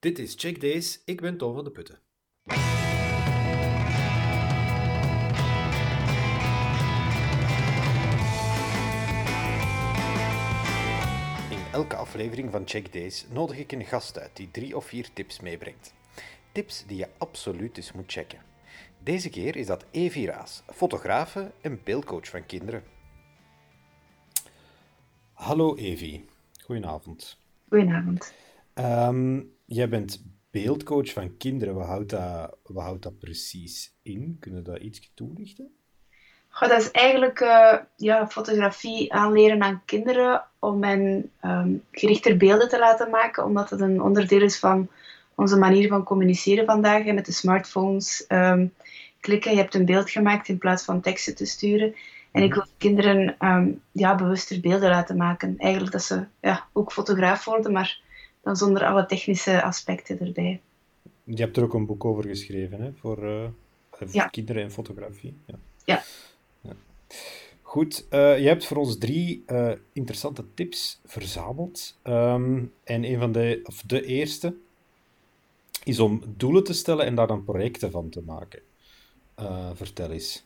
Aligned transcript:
Dit 0.00 0.18
is 0.18 0.34
Check 0.36 0.60
Days, 0.60 1.02
ik 1.04 1.20
ben 1.20 1.36
Tom 1.36 1.54
van 1.54 1.64
de 1.64 1.70
Putten. 1.70 1.98
In 11.50 11.72
elke 11.72 11.96
aflevering 11.96 12.50
van 12.50 12.62
Check 12.68 12.92
Days 12.92 13.26
nodig 13.30 13.58
ik 13.58 13.72
een 13.72 13.84
gast 13.84 14.18
uit 14.18 14.36
die 14.36 14.50
drie 14.50 14.76
of 14.76 14.84
vier 14.84 15.12
tips 15.12 15.40
meebrengt. 15.40 15.94
Tips 16.52 16.86
die 16.86 16.96
je 16.96 17.08
absoluut 17.18 17.76
eens 17.76 17.92
moet 17.92 18.12
checken. 18.12 18.42
Deze 19.02 19.30
keer 19.30 19.56
is 19.56 19.66
dat 19.66 19.84
Evi 19.90 20.26
Raas, 20.26 20.62
fotografe 20.66 21.52
en 21.60 21.80
beeldcoach 21.84 22.28
van 22.28 22.46
kinderen. 22.46 22.82
Hallo 25.32 25.76
Evi, 25.76 26.24
goedenavond. 26.64 27.38
Goedenavond. 27.68 28.34
Um, 28.74 29.56
jij 29.68 29.88
bent 29.88 30.22
beeldcoach 30.50 31.12
van 31.12 31.36
kinderen. 31.36 31.74
Wat 31.74 31.86
houdt 31.86 32.10
dat, 32.10 33.02
dat 33.02 33.18
precies 33.18 33.94
in? 34.02 34.36
Kunnen 34.40 34.64
we 34.64 34.70
dat 34.70 34.80
iets 34.80 35.12
toelichten? 35.14 35.72
Goh, 36.48 36.68
dat 36.68 36.80
is 36.80 36.90
eigenlijk 36.90 37.40
uh, 37.40 37.74
ja, 37.96 38.28
fotografie 38.28 39.12
aanleren 39.12 39.62
aan 39.62 39.82
kinderen 39.84 40.44
om 40.58 40.82
hen 40.82 41.30
um, 41.44 41.84
gerichter 41.92 42.36
beelden 42.36 42.68
te 42.68 42.78
laten 42.78 43.10
maken, 43.10 43.44
omdat 43.44 43.70
het 43.70 43.80
een 43.80 44.02
onderdeel 44.02 44.42
is 44.42 44.58
van 44.58 44.88
onze 45.34 45.58
manier 45.58 45.88
van 45.88 46.04
communiceren 46.04 46.64
vandaag. 46.64 47.04
Met 47.04 47.26
de 47.26 47.32
smartphones 47.32 48.24
um, 48.28 48.74
klikken, 49.20 49.50
je 49.50 49.56
hebt 49.56 49.74
een 49.74 49.84
beeld 49.84 50.10
gemaakt 50.10 50.48
in 50.48 50.58
plaats 50.58 50.84
van 50.84 51.00
teksten 51.00 51.34
te 51.34 51.46
sturen. 51.46 51.94
En 52.32 52.42
ik 52.42 52.54
wil 52.54 52.66
kinderen 52.78 53.36
um, 53.38 53.82
ja, 53.92 54.14
bewuster 54.14 54.60
beelden 54.60 54.90
laten 54.90 55.16
maken. 55.16 55.54
Eigenlijk 55.58 55.92
dat 55.92 56.02
ze 56.02 56.24
ja, 56.40 56.66
ook 56.72 56.92
fotograaf 56.92 57.44
worden, 57.44 57.72
maar 57.72 58.00
dan 58.48 58.56
zonder 58.56 58.84
alle 58.84 59.06
technische 59.06 59.62
aspecten 59.62 60.20
erbij. 60.20 60.60
Je 61.24 61.42
hebt 61.42 61.56
er 61.56 61.62
ook 61.62 61.74
een 61.74 61.86
boek 61.86 62.04
over 62.04 62.24
geschreven, 62.24 62.80
hè? 62.80 62.92
Voor, 62.92 63.24
uh, 63.24 63.44
voor 63.90 64.06
ja. 64.10 64.26
kinderen 64.26 64.62
en 64.62 64.70
fotografie. 64.70 65.36
Ja. 65.44 65.54
ja. 65.84 66.02
ja. 66.60 66.72
Goed, 67.62 68.06
uh, 68.10 68.38
je 68.38 68.46
hebt 68.46 68.66
voor 68.66 68.76
ons 68.76 68.98
drie 68.98 69.44
uh, 69.46 69.72
interessante 69.92 70.44
tips 70.54 71.00
verzameld. 71.04 71.98
Um, 72.04 72.72
en 72.84 73.04
een 73.04 73.18
van 73.18 73.32
de, 73.32 73.60
of 73.64 73.82
de 73.82 74.04
eerste 74.04 74.54
is 75.84 75.98
om 75.98 76.22
doelen 76.36 76.64
te 76.64 76.72
stellen 76.72 77.06
en 77.06 77.14
daar 77.14 77.26
dan 77.26 77.44
projecten 77.44 77.90
van 77.90 78.08
te 78.08 78.22
maken. 78.26 78.60
vertel 79.74 80.10
eens. 80.10 80.44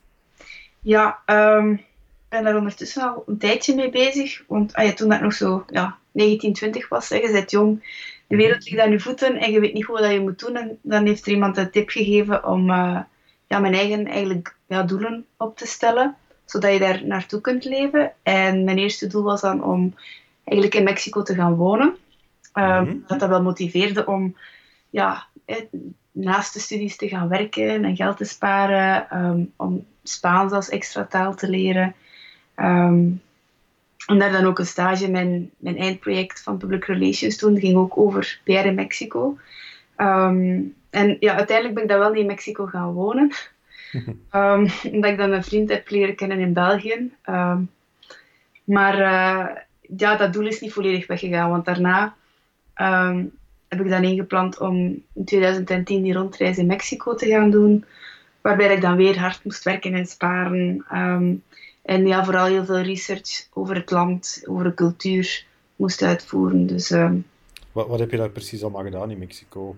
Ja, 0.79 1.21
um, 1.25 1.71
ik 1.73 1.85
ben 2.29 2.43
daar 2.43 2.57
ondertussen 2.57 3.03
al 3.03 3.23
een 3.25 3.37
tijdje 3.37 3.75
mee 3.75 3.89
bezig. 3.89 4.43
Want 4.47 4.73
ah 4.73 4.85
ja, 4.85 4.93
toen 4.93 5.13
ik 5.13 5.21
nog 5.21 5.33
zo 5.33 5.65
ja, 5.67 5.97
19, 6.13 6.53
20 6.53 6.89
was, 6.89 7.09
hè, 7.09 7.15
je 7.15 7.31
bent 7.31 7.51
jong, 7.51 7.83
de 8.27 8.35
wereld 8.35 8.69
ligt 8.69 8.83
aan 8.83 8.91
je 8.91 8.99
voeten 8.99 9.37
en 9.37 9.51
je 9.51 9.59
weet 9.59 9.73
niet 9.73 9.85
goed 9.85 9.99
wat 9.99 10.11
je 10.11 10.19
moet 10.19 10.39
doen. 10.39 10.55
En 10.55 10.79
dan 10.81 11.05
heeft 11.05 11.25
er 11.25 11.31
iemand 11.31 11.57
een 11.57 11.71
tip 11.71 11.89
gegeven 11.89 12.47
om 12.47 12.69
uh, 12.69 12.99
ja, 13.47 13.59
mijn 13.59 13.73
eigen 13.73 14.05
eigenlijk, 14.05 14.55
ja, 14.67 14.83
doelen 14.83 15.25
op 15.37 15.57
te 15.57 15.67
stellen, 15.67 16.15
zodat 16.45 16.73
je 16.73 16.79
daar 16.79 17.05
naartoe 17.05 17.41
kunt 17.41 17.65
leven. 17.65 18.11
En 18.23 18.63
mijn 18.63 18.77
eerste 18.77 19.07
doel 19.07 19.23
was 19.23 19.41
dan 19.41 19.63
om 19.63 19.95
eigenlijk 20.43 20.75
in 20.75 20.83
Mexico 20.83 21.21
te 21.21 21.35
gaan 21.35 21.55
wonen. 21.55 21.97
Um, 22.53 22.63
mm 22.63 22.87
-hmm. 22.87 23.03
Dat 23.07 23.19
dat 23.19 23.29
wel 23.29 23.41
motiveerde 23.41 24.05
om 24.05 24.35
ja, 24.89 25.25
naast 26.11 26.53
de 26.53 26.59
studies 26.59 26.95
te 26.95 27.07
gaan 27.07 27.27
werken 27.27 27.85
en 27.85 27.95
geld 27.95 28.17
te 28.17 28.25
sparen, 28.25 29.17
um, 29.17 29.51
om 29.55 29.85
Spaans 30.03 30.51
als 30.51 30.69
extra 30.69 31.05
taal 31.05 31.35
te 31.35 31.49
leren. 31.49 31.95
Um, 32.55 33.21
en 34.05 34.19
daar 34.19 34.31
dan 34.31 34.45
ook 34.45 34.59
een 34.59 34.65
stage, 34.65 35.09
mijn, 35.09 35.51
mijn 35.57 35.77
eindproject 35.77 36.43
van 36.43 36.57
Public 36.57 36.85
Relations 36.85 37.37
toen, 37.37 37.59
ging 37.59 37.75
ook 37.75 37.97
over 37.97 38.39
PR 38.43 38.51
in 38.51 38.75
Mexico. 38.75 39.37
Um, 39.97 40.75
en 40.89 41.17
ja, 41.19 41.35
uiteindelijk 41.35 41.75
ben 41.75 41.83
ik 41.83 41.89
dan 41.89 41.99
wel 41.99 42.09
niet 42.09 42.21
in 42.21 42.25
Mexico 42.25 42.65
gaan 42.65 42.93
wonen. 42.93 43.31
um, 44.31 44.67
omdat 44.93 45.11
ik 45.11 45.17
dan 45.17 45.31
een 45.31 45.43
vriend 45.43 45.69
heb 45.69 45.89
leren 45.89 46.15
kennen 46.15 46.39
in 46.39 46.53
België. 46.53 47.11
Um, 47.29 47.69
maar 48.63 48.99
uh, 48.99 49.47
ja, 49.97 50.15
dat 50.15 50.33
doel 50.33 50.47
is 50.47 50.61
niet 50.61 50.73
volledig 50.73 51.07
weggegaan, 51.07 51.49
want 51.49 51.65
daarna 51.65 52.15
heb 53.67 53.79
ik 53.79 53.89
dan 53.89 54.03
ingepland 54.03 54.59
om 54.59 55.03
in 55.13 55.25
2010 55.25 56.03
die 56.03 56.13
rondreis 56.13 56.57
in 56.57 56.65
Mexico 56.65 57.15
te 57.15 57.27
gaan 57.27 57.49
doen. 57.49 57.85
Waarbij 58.41 58.73
ik 58.73 58.81
dan 58.81 58.95
weer 58.95 59.19
hard 59.19 59.43
moest 59.43 59.63
werken 59.63 59.93
en 59.93 60.05
sparen. 60.05 60.85
En 61.83 62.07
ja, 62.07 62.25
vooral 62.25 62.45
heel 62.45 62.65
veel 62.65 62.81
research 62.81 63.47
over 63.53 63.75
het 63.75 63.91
land, 63.91 64.43
over 64.45 64.63
de 64.63 64.73
cultuur 64.73 65.45
moest 65.75 66.01
uitvoeren. 66.01 66.67
Dus, 66.67 66.89
um, 66.91 67.25
wat, 67.71 67.87
wat 67.87 67.99
heb 67.99 68.11
je 68.11 68.17
daar 68.17 68.29
precies 68.29 68.61
allemaal 68.61 68.83
gedaan 68.83 69.11
in 69.11 69.17
Mexico? 69.17 69.75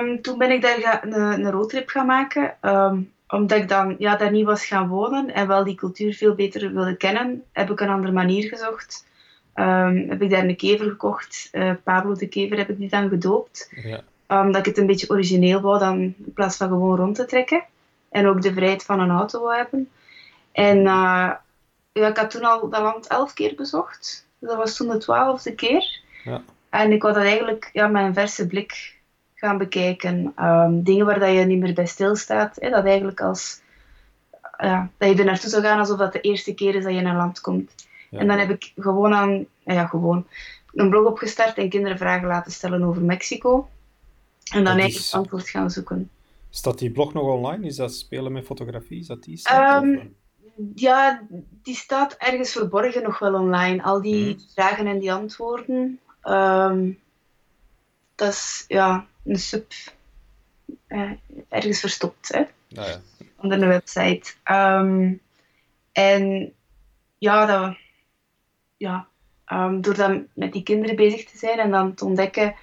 Um, 0.00 0.22
toen 0.22 0.38
ben 0.38 0.50
ik 0.50 0.62
daar 0.62 1.04
een, 1.04 1.20
een 1.20 1.50
roadtrip 1.50 1.88
gaan 1.88 2.06
maken. 2.06 2.56
Um, 2.62 3.12
omdat 3.28 3.58
ik 3.58 3.68
dan 3.68 3.94
ja, 3.98 4.16
daar 4.16 4.30
niet 4.30 4.44
was 4.44 4.66
gaan 4.66 4.88
wonen 4.88 5.34
en 5.34 5.46
wel 5.46 5.64
die 5.64 5.74
cultuur 5.74 6.14
veel 6.14 6.34
beter 6.34 6.72
wilde 6.72 6.96
kennen, 6.96 7.42
heb 7.52 7.70
ik 7.70 7.80
een 7.80 7.88
andere 7.88 8.12
manier 8.12 8.48
gezocht. 8.48 9.06
heb 10.08 10.22
ik 10.22 10.30
daar 10.30 10.44
een 10.44 10.56
kever 10.56 10.86
gekocht. 10.86 11.48
Uh, 11.52 11.72
Pablo 11.82 12.14
de 12.14 12.28
Kever 12.28 12.56
heb 12.56 12.68
ik 12.68 12.78
die 12.78 12.88
dan 12.88 13.08
gedoopt. 13.08 13.72
Ja. 13.82 14.04
omdat 14.42 14.60
ik 14.60 14.66
het 14.66 14.78
een 14.78 14.86
beetje 14.86 15.10
origineel 15.10 15.60
wou 15.60 15.78
dan, 15.78 15.98
in 16.00 16.32
plaats 16.34 16.56
van 16.56 16.68
gewoon 16.68 16.96
rond 16.96 17.14
te 17.14 17.24
trekken. 17.24 17.64
En 18.10 18.26
ook 18.26 18.42
de 18.42 18.52
vrijheid 18.52 18.84
van 18.84 19.00
een 19.00 19.10
auto 19.10 19.40
wou 19.40 19.56
hebben. 19.56 19.88
En 20.52 20.78
uh, 20.78 21.32
ja, 21.92 22.08
ik 22.08 22.16
had 22.16 22.30
toen 22.30 22.44
al 22.44 22.68
dat 22.68 22.82
land 22.82 23.06
elf 23.06 23.32
keer 23.32 23.54
bezocht. 23.54 24.26
Dat 24.38 24.56
was 24.56 24.76
toen 24.76 24.88
de 24.88 24.98
twaalfde 24.98 25.54
keer. 25.54 26.00
Ja. 26.24 26.42
En 26.70 26.92
ik 26.92 27.02
wou 27.02 27.14
dat 27.14 27.22
eigenlijk 27.22 27.70
ja, 27.72 27.86
met 27.86 28.04
een 28.04 28.14
verse 28.14 28.46
blik 28.46 29.00
gaan 29.34 29.58
bekijken. 29.58 30.34
Um, 30.40 30.82
dingen 30.82 31.06
waar 31.06 31.18
dat 31.18 31.32
je 31.34 31.44
niet 31.44 31.60
meer 31.60 31.74
bij 31.74 31.86
stilstaat. 31.86 32.56
Hè, 32.60 32.70
dat 32.70 32.84
eigenlijk 32.84 33.20
als... 33.20 33.60
Ja, 34.58 34.90
dat 34.96 35.08
je 35.08 35.14
er 35.14 35.24
naartoe 35.24 35.50
zou 35.50 35.62
gaan 35.62 35.78
alsof 35.78 35.98
dat 35.98 36.12
de 36.12 36.20
eerste 36.20 36.54
keer 36.54 36.74
is 36.74 36.84
dat 36.84 36.92
je 36.92 36.98
in 36.98 37.06
een 37.06 37.16
land 37.16 37.40
komt. 37.40 37.74
Ja. 38.10 38.18
En 38.18 38.26
dan 38.26 38.38
heb 38.38 38.50
ik 38.50 38.72
gewoon 38.76 39.14
aan... 39.14 39.46
Ja, 39.64 39.86
gewoon 39.86 40.26
een 40.74 40.90
blog 40.90 41.06
opgestart 41.06 41.58
en 41.58 41.68
kinderen 41.68 41.98
vragen 41.98 42.28
laten 42.28 42.52
stellen 42.52 42.82
over 42.82 43.02
Mexico. 43.02 43.68
En 44.52 44.64
dan 44.64 44.78
eigenlijk 44.78 45.04
is... 45.04 45.14
antwoord 45.14 45.48
gaan 45.48 45.70
zoeken. 45.70 46.10
Staat 46.50 46.78
die 46.78 46.90
blog 46.90 47.12
nog 47.12 47.24
online? 47.24 47.66
Is 47.66 47.76
dat 47.76 47.94
spelen 47.94 48.32
met 48.32 48.44
fotografie? 48.44 49.00
Is 49.00 49.06
dat 49.06 49.22
die? 49.22 49.40
Um, 49.52 50.14
ja, 50.74 51.22
die 51.62 51.74
staat 51.74 52.12
ergens 52.12 52.52
verborgen 52.52 53.02
nog 53.02 53.18
wel 53.18 53.34
online. 53.34 53.82
Al 53.82 54.02
die 54.02 54.34
mm. 54.34 54.40
vragen 54.54 54.86
en 54.86 54.98
die 54.98 55.12
antwoorden. 55.12 56.00
Um, 56.24 57.00
dat 58.14 58.32
is 58.32 58.64
ja, 58.68 59.06
een 59.24 59.38
sub. 59.38 59.72
Eh, 60.86 61.10
ergens 61.48 61.80
verstopt, 61.80 62.32
hè? 62.32 62.40
Ah, 62.80 62.88
ja. 62.88 63.00
Onder 63.36 63.58
de 63.58 63.66
website. 63.66 64.32
Um, 64.50 65.20
en 65.92 66.52
ja, 67.18 67.46
dat, 67.46 67.76
ja 68.76 69.06
um, 69.46 69.80
door 69.80 69.96
dan 69.96 70.26
met 70.34 70.52
die 70.52 70.62
kinderen 70.62 70.96
bezig 70.96 71.24
te 71.24 71.38
zijn 71.38 71.58
en 71.58 71.70
dan 71.70 71.94
te 71.94 72.04
ontdekken 72.04 72.54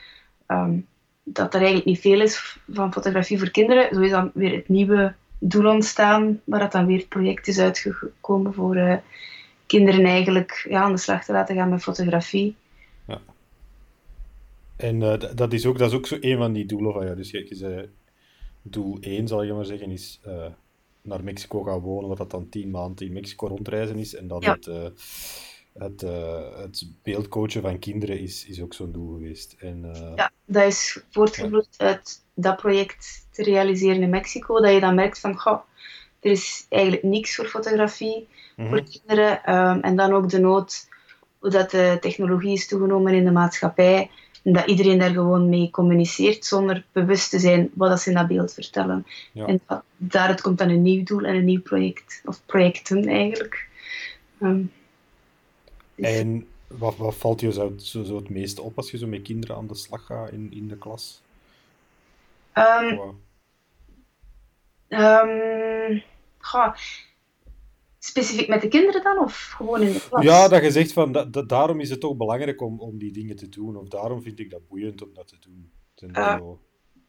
dat 1.33 1.53
er 1.53 1.59
eigenlijk 1.59 1.85
niet 1.85 1.99
veel 1.99 2.21
is 2.21 2.57
van 2.71 2.93
fotografie 2.93 3.39
voor 3.39 3.51
kinderen, 3.51 3.95
zo 3.95 4.01
is 4.01 4.11
dan 4.11 4.31
weer 4.33 4.55
het 4.55 4.69
nieuwe 4.69 5.15
doel 5.39 5.71
ontstaan, 5.71 6.41
waar 6.43 6.59
dat 6.59 6.71
dan 6.71 6.85
weer 6.85 6.97
het 6.97 7.09
project 7.09 7.47
is 7.47 7.59
uitgekomen 7.59 8.53
voor 8.53 8.75
uh, 8.75 8.95
kinderen 9.65 10.05
eigenlijk 10.05 10.65
ja, 10.69 10.81
aan 10.81 10.91
de 10.91 10.97
slag 10.97 11.25
te 11.25 11.31
laten 11.31 11.55
gaan 11.55 11.69
met 11.69 11.81
fotografie. 11.81 12.55
Ja. 13.07 13.21
En 14.75 15.01
uh, 15.01 15.13
dat, 15.35 15.53
is 15.53 15.65
ook, 15.65 15.77
dat 15.77 15.91
is 15.91 15.97
ook 15.97 16.07
zo 16.07 16.17
een 16.19 16.37
van 16.37 16.53
die 16.53 16.65
doelen 16.65 16.93
van 16.93 17.05
ja. 17.05 17.13
Dus 17.13 17.31
je, 17.31 17.45
je 17.49 17.55
zei, 17.55 17.89
doel 18.61 18.97
1 18.99 19.27
zal 19.27 19.43
je 19.43 19.53
maar 19.53 19.65
zeggen, 19.65 19.91
is 19.91 20.19
uh, 20.27 20.45
naar 21.01 21.23
Mexico 21.23 21.63
gaan 21.63 21.79
wonen, 21.79 22.09
wat 22.09 22.17
dat 22.17 22.31
dan 22.31 22.49
tien 22.49 22.69
maanden 22.69 23.05
in 23.05 23.13
Mexico 23.13 23.47
rondreizen 23.47 23.97
is. 23.97 24.15
En 24.15 24.27
dan 24.27 24.41
ja. 24.41 24.51
het, 24.51 24.65
het, 25.73 26.01
het 26.57 26.87
beeldcoachen 27.03 27.61
van 27.61 27.79
kinderen 27.79 28.19
is, 28.19 28.45
is 28.45 28.61
ook 28.61 28.73
zo'n 28.73 28.91
doel 28.91 29.13
geweest. 29.13 29.55
En, 29.59 29.85
ja, 30.15 30.31
dat 30.45 30.63
is 30.63 31.03
voortgevloeid 31.09 31.75
uit 31.77 32.23
dat 32.41 32.57
project 32.57 33.27
te 33.31 33.43
realiseren 33.43 34.01
in 34.01 34.09
Mexico, 34.09 34.61
dat 34.61 34.73
je 34.73 34.79
dan 34.79 34.95
merkt 34.95 35.19
van, 35.19 35.37
goh, 35.37 35.59
er 36.19 36.31
is 36.31 36.65
eigenlijk 36.69 37.03
niks 37.03 37.35
voor 37.35 37.45
fotografie 37.45 38.27
Mhm. 38.59 38.69
voor 38.69 38.83
kinderen. 38.83 39.55
Um, 39.55 39.81
en 39.81 39.95
dan 39.95 40.13
ook 40.13 40.29
de 40.29 40.39
nood 40.39 40.87
hoe 41.39 41.49
dat 41.49 41.71
de 41.71 41.97
technologie 42.01 42.53
is 42.53 42.67
toegenomen 42.67 43.13
in 43.13 43.25
de 43.25 43.31
maatschappij. 43.31 44.09
En 44.43 44.53
dat 44.53 44.65
iedereen 44.65 44.99
daar 44.99 45.09
gewoon 45.09 45.49
mee 45.49 45.69
communiceert 45.71 46.45
zonder 46.45 46.85
bewust 46.91 47.29
te 47.29 47.39
zijn 47.39 47.69
wat 47.73 47.89
dat 47.89 48.01
ze 48.01 48.09
in 48.09 48.15
dat 48.15 48.27
beeld 48.27 48.53
vertellen. 48.53 49.05
Ja. 49.31 49.45
En 49.45 49.61
dat, 49.67 49.83
daaruit 49.97 50.41
komt 50.41 50.57
dan 50.57 50.69
een 50.69 50.81
nieuw 50.81 51.03
doel 51.03 51.23
en 51.23 51.35
een 51.35 51.45
nieuw 51.45 51.61
project. 51.61 52.21
Of 52.25 52.41
projecten 52.45 53.07
eigenlijk. 53.07 53.67
Um, 54.41 54.71
dus- 55.95 56.05
En 56.07 56.47
wat, 56.67 56.97
wat 56.97 57.15
valt 57.15 57.41
je 57.41 57.51
zo, 57.51 57.73
zo, 57.77 58.03
zo 58.03 58.15
het 58.15 58.29
meeste 58.29 58.61
op 58.61 58.77
als 58.77 58.91
je 58.91 58.97
zo 58.97 59.07
met 59.07 59.21
kinderen 59.21 59.55
aan 59.55 59.67
de 59.67 59.75
slag 59.75 60.05
gaat 60.05 60.31
in, 60.31 60.47
in 60.51 60.67
de 60.67 60.77
klas? 60.77 61.21
Um, 62.59 62.95
Wow. 62.95 63.15
um, 64.89 66.01
goh, 66.37 66.73
specifiek 67.99 68.47
met 68.47 68.61
de 68.61 68.67
kinderen 68.67 69.03
dan? 69.03 69.17
Of 69.17 69.53
gewoon 69.57 69.81
in 69.81 69.93
de 69.93 70.01
klas? 70.09 70.23
Ja, 70.23 70.47
dat 70.47 70.63
je 70.63 70.71
zegt 70.71 70.93
van 70.93 71.11
da- 71.11 71.23
da- 71.25 71.41
daarom 71.41 71.79
is 71.79 71.89
het 71.89 71.99
toch 71.99 72.15
belangrijk 72.15 72.61
om, 72.61 72.79
om 72.79 72.97
die 72.97 73.11
dingen 73.11 73.35
te 73.35 73.49
doen. 73.49 73.75
Of 73.75 73.87
daarom 73.87 74.21
vind 74.21 74.39
ik 74.39 74.49
dat 74.49 74.67
boeiend 74.67 75.01
om 75.01 75.13
dat 75.13 75.27
te 75.27 75.37
doen. 75.39 75.71
Uh, 76.15 76.39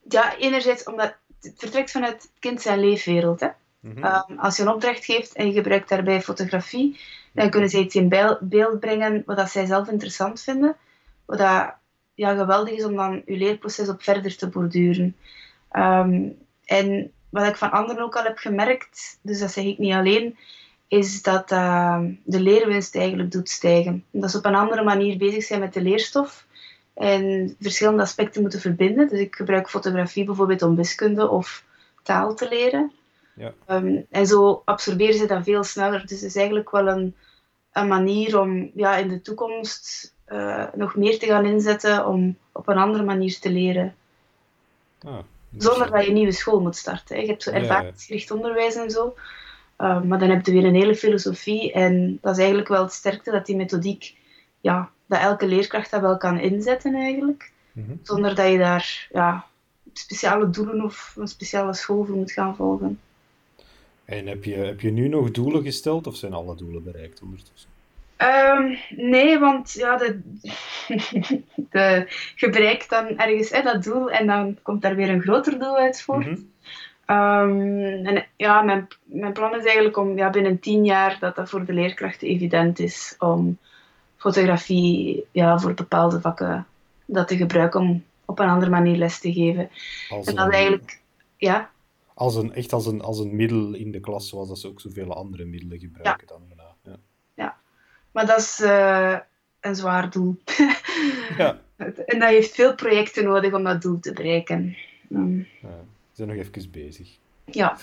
ja, 0.09 0.37
enerzijds 0.37 0.83
omdat 0.83 1.17
het 1.41 1.53
vertrekt 1.57 1.91
vanuit 1.91 2.21
het 2.21 2.31
kind 2.39 2.61
zijn 2.61 2.79
leefwereld. 2.79 3.39
Hè? 3.39 3.47
Mhm. 3.79 4.03
Ehm, 4.03 4.39
als 4.39 4.57
je 4.57 4.63
een 4.63 4.69
opdracht 4.69 5.05
geeft 5.05 5.33
en 5.33 5.47
je 5.47 5.53
gebruikt 5.53 5.89
daarbij 5.89 6.21
fotografie, 6.21 6.99
dan 7.33 7.49
kunnen 7.49 7.69
ze 7.69 7.79
iets 7.79 7.95
in 7.95 8.09
beeld 8.41 8.79
brengen 8.79 9.23
wat 9.25 9.37
dat 9.37 9.49
zij 9.49 9.65
zelf 9.65 9.89
interessant 9.89 10.41
vinden. 10.41 10.75
Wat 11.25 11.37
dat, 11.37 11.73
ja, 12.13 12.35
geweldig 12.35 12.73
is 12.73 12.83
om 12.85 12.95
dan 12.95 13.21
je 13.25 13.37
leerproces 13.37 13.89
op 13.89 14.03
verder 14.03 14.37
te 14.37 14.49
borduren. 14.49 15.15
Ehm, 15.71 16.29
en 16.65 17.11
wat 17.29 17.47
ik 17.47 17.55
van 17.55 17.71
anderen 17.71 18.03
ook 18.03 18.15
al 18.15 18.23
heb 18.23 18.37
gemerkt, 18.37 19.19
dus 19.21 19.39
dat 19.39 19.51
zeg 19.51 19.63
ik 19.63 19.77
niet 19.77 19.93
alleen, 19.93 20.37
is 20.87 21.21
dat 21.21 21.51
uh, 21.51 22.03
de 22.23 22.39
leerwinst 22.39 22.95
eigenlijk 22.95 23.31
doet 23.31 23.49
stijgen. 23.49 24.05
Dat 24.11 24.31
ze 24.31 24.37
op 24.37 24.45
een 24.45 24.55
andere 24.55 24.83
manier 24.83 25.17
bezig 25.17 25.43
zijn 25.43 25.59
met 25.59 25.73
de 25.73 25.81
leerstof 25.81 26.45
en 26.93 27.55
verschillende 27.59 28.01
aspecten 28.01 28.41
moeten 28.41 28.59
verbinden. 28.59 29.07
Dus 29.07 29.19
ik 29.19 29.35
gebruik 29.35 29.69
fotografie 29.69 30.25
bijvoorbeeld 30.25 30.61
om 30.61 30.75
wiskunde 30.75 31.29
of 31.29 31.63
taal 32.03 32.35
te 32.35 32.47
leren. 32.49 32.91
Ja. 33.35 33.53
Um, 33.69 34.05
en 34.09 34.27
zo 34.27 34.61
absorberen 34.65 35.13
ze 35.13 35.25
dat 35.25 35.43
veel 35.43 35.63
sneller. 35.63 36.01
Dus 36.01 36.21
het 36.21 36.29
is 36.29 36.35
eigenlijk 36.35 36.71
wel 36.71 36.87
een, 36.87 37.15
een 37.71 37.87
manier 37.87 38.39
om 38.39 38.71
ja, 38.75 38.95
in 38.95 39.07
de 39.07 39.21
toekomst 39.21 40.13
uh, 40.27 40.65
nog 40.73 40.95
meer 40.95 41.19
te 41.19 41.25
gaan 41.25 41.45
inzetten 41.45 42.07
om 42.07 42.37
op 42.51 42.67
een 42.67 42.77
andere 42.77 43.03
manier 43.03 43.39
te 43.39 43.49
leren. 43.49 43.95
Ah, 45.01 45.19
Zonder 45.57 45.91
dat 45.91 46.01
je 46.01 46.07
een 46.07 46.13
nieuwe 46.13 46.31
school 46.31 46.59
moet 46.61 46.75
starten. 46.75 47.15
Hè. 47.15 47.21
Je 47.21 47.27
hebt 47.27 47.43
zo 47.43 47.51
ervaringsgericht 47.51 48.31
onderwijs 48.31 48.75
en 48.75 48.89
zo. 48.89 49.15
Uh, 49.77 50.01
maar 50.01 50.19
dan 50.19 50.29
heb 50.29 50.45
je 50.45 50.51
weer 50.51 50.65
een 50.65 50.75
hele 50.75 50.95
filosofie. 50.95 51.71
En 51.71 52.17
dat 52.21 52.31
is 52.31 52.37
eigenlijk 52.37 52.67
wel 52.67 52.83
het 52.83 52.91
sterkte 52.91 53.31
dat 53.31 53.45
die 53.45 53.55
methodiek, 53.55 54.15
ja, 54.61 54.91
dat 55.05 55.19
elke 55.19 55.47
leerkracht 55.47 55.91
dat 55.91 56.01
wel 56.01 56.17
kan 56.17 56.39
inzetten 56.39 56.95
eigenlijk. 56.95 57.51
Mhm. 57.71 57.91
Zonder 58.03 58.35
dat 58.35 58.51
je 58.51 58.57
daar 58.57 59.07
ja, 59.11 59.45
speciale 59.93 60.49
doelen 60.49 60.83
of 60.83 61.15
een 61.17 61.27
speciale 61.27 61.73
school 61.73 62.05
voor 62.05 62.15
moet 62.15 62.31
gaan 62.31 62.55
volgen. 62.55 62.99
En 64.05 64.27
heb 64.27 64.43
je, 64.43 64.53
heb 64.53 64.81
je 64.81 64.91
nu 64.91 65.07
nog 65.07 65.31
doelen 65.31 65.63
gesteld 65.63 66.07
of 66.07 66.15
zijn 66.15 66.33
alle 66.33 66.55
doelen 66.55 66.83
bereikt 66.83 67.21
ondertussen? 67.21 67.70
Um, 68.21 68.77
nee, 68.89 69.39
want 69.39 69.71
ja, 69.71 69.97
de, 69.97 70.21
de, 71.55 72.05
je 72.35 72.49
bereikt 72.49 72.89
dan 72.89 73.17
ergens 73.17 73.49
hè, 73.49 73.61
dat 73.61 73.83
doel 73.83 74.11
en 74.11 74.27
dan 74.27 74.57
komt 74.61 74.81
daar 74.81 74.95
weer 74.95 75.09
een 75.09 75.21
groter 75.21 75.59
doel 75.59 75.77
uit 75.77 76.01
voort. 76.01 76.25
Mhm. 76.25 76.39
Ehm, 77.05 78.05
en 78.05 78.25
ja, 78.35 78.61
mijn, 78.61 78.87
mijn 79.03 79.33
plan 79.33 79.55
is 79.55 79.63
eigenlijk 79.63 79.97
om 79.97 80.17
ja, 80.17 80.29
binnen 80.29 80.59
tien 80.59 80.85
jaar 80.85 81.17
dat 81.19 81.35
dat 81.35 81.49
voor 81.49 81.65
de 81.65 81.73
leerkrachten 81.73 82.27
evident 82.27 82.79
is 82.79 83.15
om 83.19 83.57
fotografie 84.17 85.25
ja, 85.31 85.59
voor 85.59 85.73
bepaalde 85.73 86.21
vakken 86.21 86.67
dat 87.05 87.27
te 87.27 87.37
gebruiken 87.37 87.79
om 87.79 88.03
op 88.25 88.39
een 88.39 88.49
andere 88.49 88.71
manier 88.71 88.97
les 88.97 89.19
te 89.19 89.33
geven. 89.33 89.69
Als 90.09 90.27
en 90.27 90.35
dat 90.35 90.45
een, 90.45 90.51
eigenlijk, 90.51 91.01
ja. 91.37 91.69
Als 92.13 92.35
een, 92.35 92.53
echt 92.53 92.73
als 92.73 92.85
een, 92.85 93.01
als 93.01 93.19
een 93.19 93.35
middel 93.35 93.73
in 93.73 93.91
de 93.91 93.99
klas, 93.99 94.29
zoals 94.29 94.47
dat 94.47 94.59
ze 94.59 94.67
ook 94.67 94.81
zoveel 94.81 95.13
andere 95.13 95.45
middelen 95.45 95.79
gebruiken 95.79 96.27
dan 96.27 96.41
Ja. 96.49 96.55
ja, 96.55 96.60
maar 98.11 98.25
dat 98.25 98.39
is 98.39 98.59
uh, 98.59 99.17
een 99.59 99.75
zwaar 99.75 100.09
doel. 100.09 100.37
ja. 101.37 101.59
En 102.05 102.19
dat 102.19 102.29
heeft 102.29 102.55
veel 102.55 102.75
projecten 102.75 103.23
nodig 103.23 103.53
om 103.53 103.63
dat 103.63 103.81
doel 103.81 103.99
te 103.99 104.13
bereiken. 104.13 104.77
Um. 105.09 105.47
Ja 105.61 105.83
zijn 106.21 106.37
nog 106.37 106.45
even 106.45 106.71
bezig. 106.71 107.17
Ja. 107.45 107.77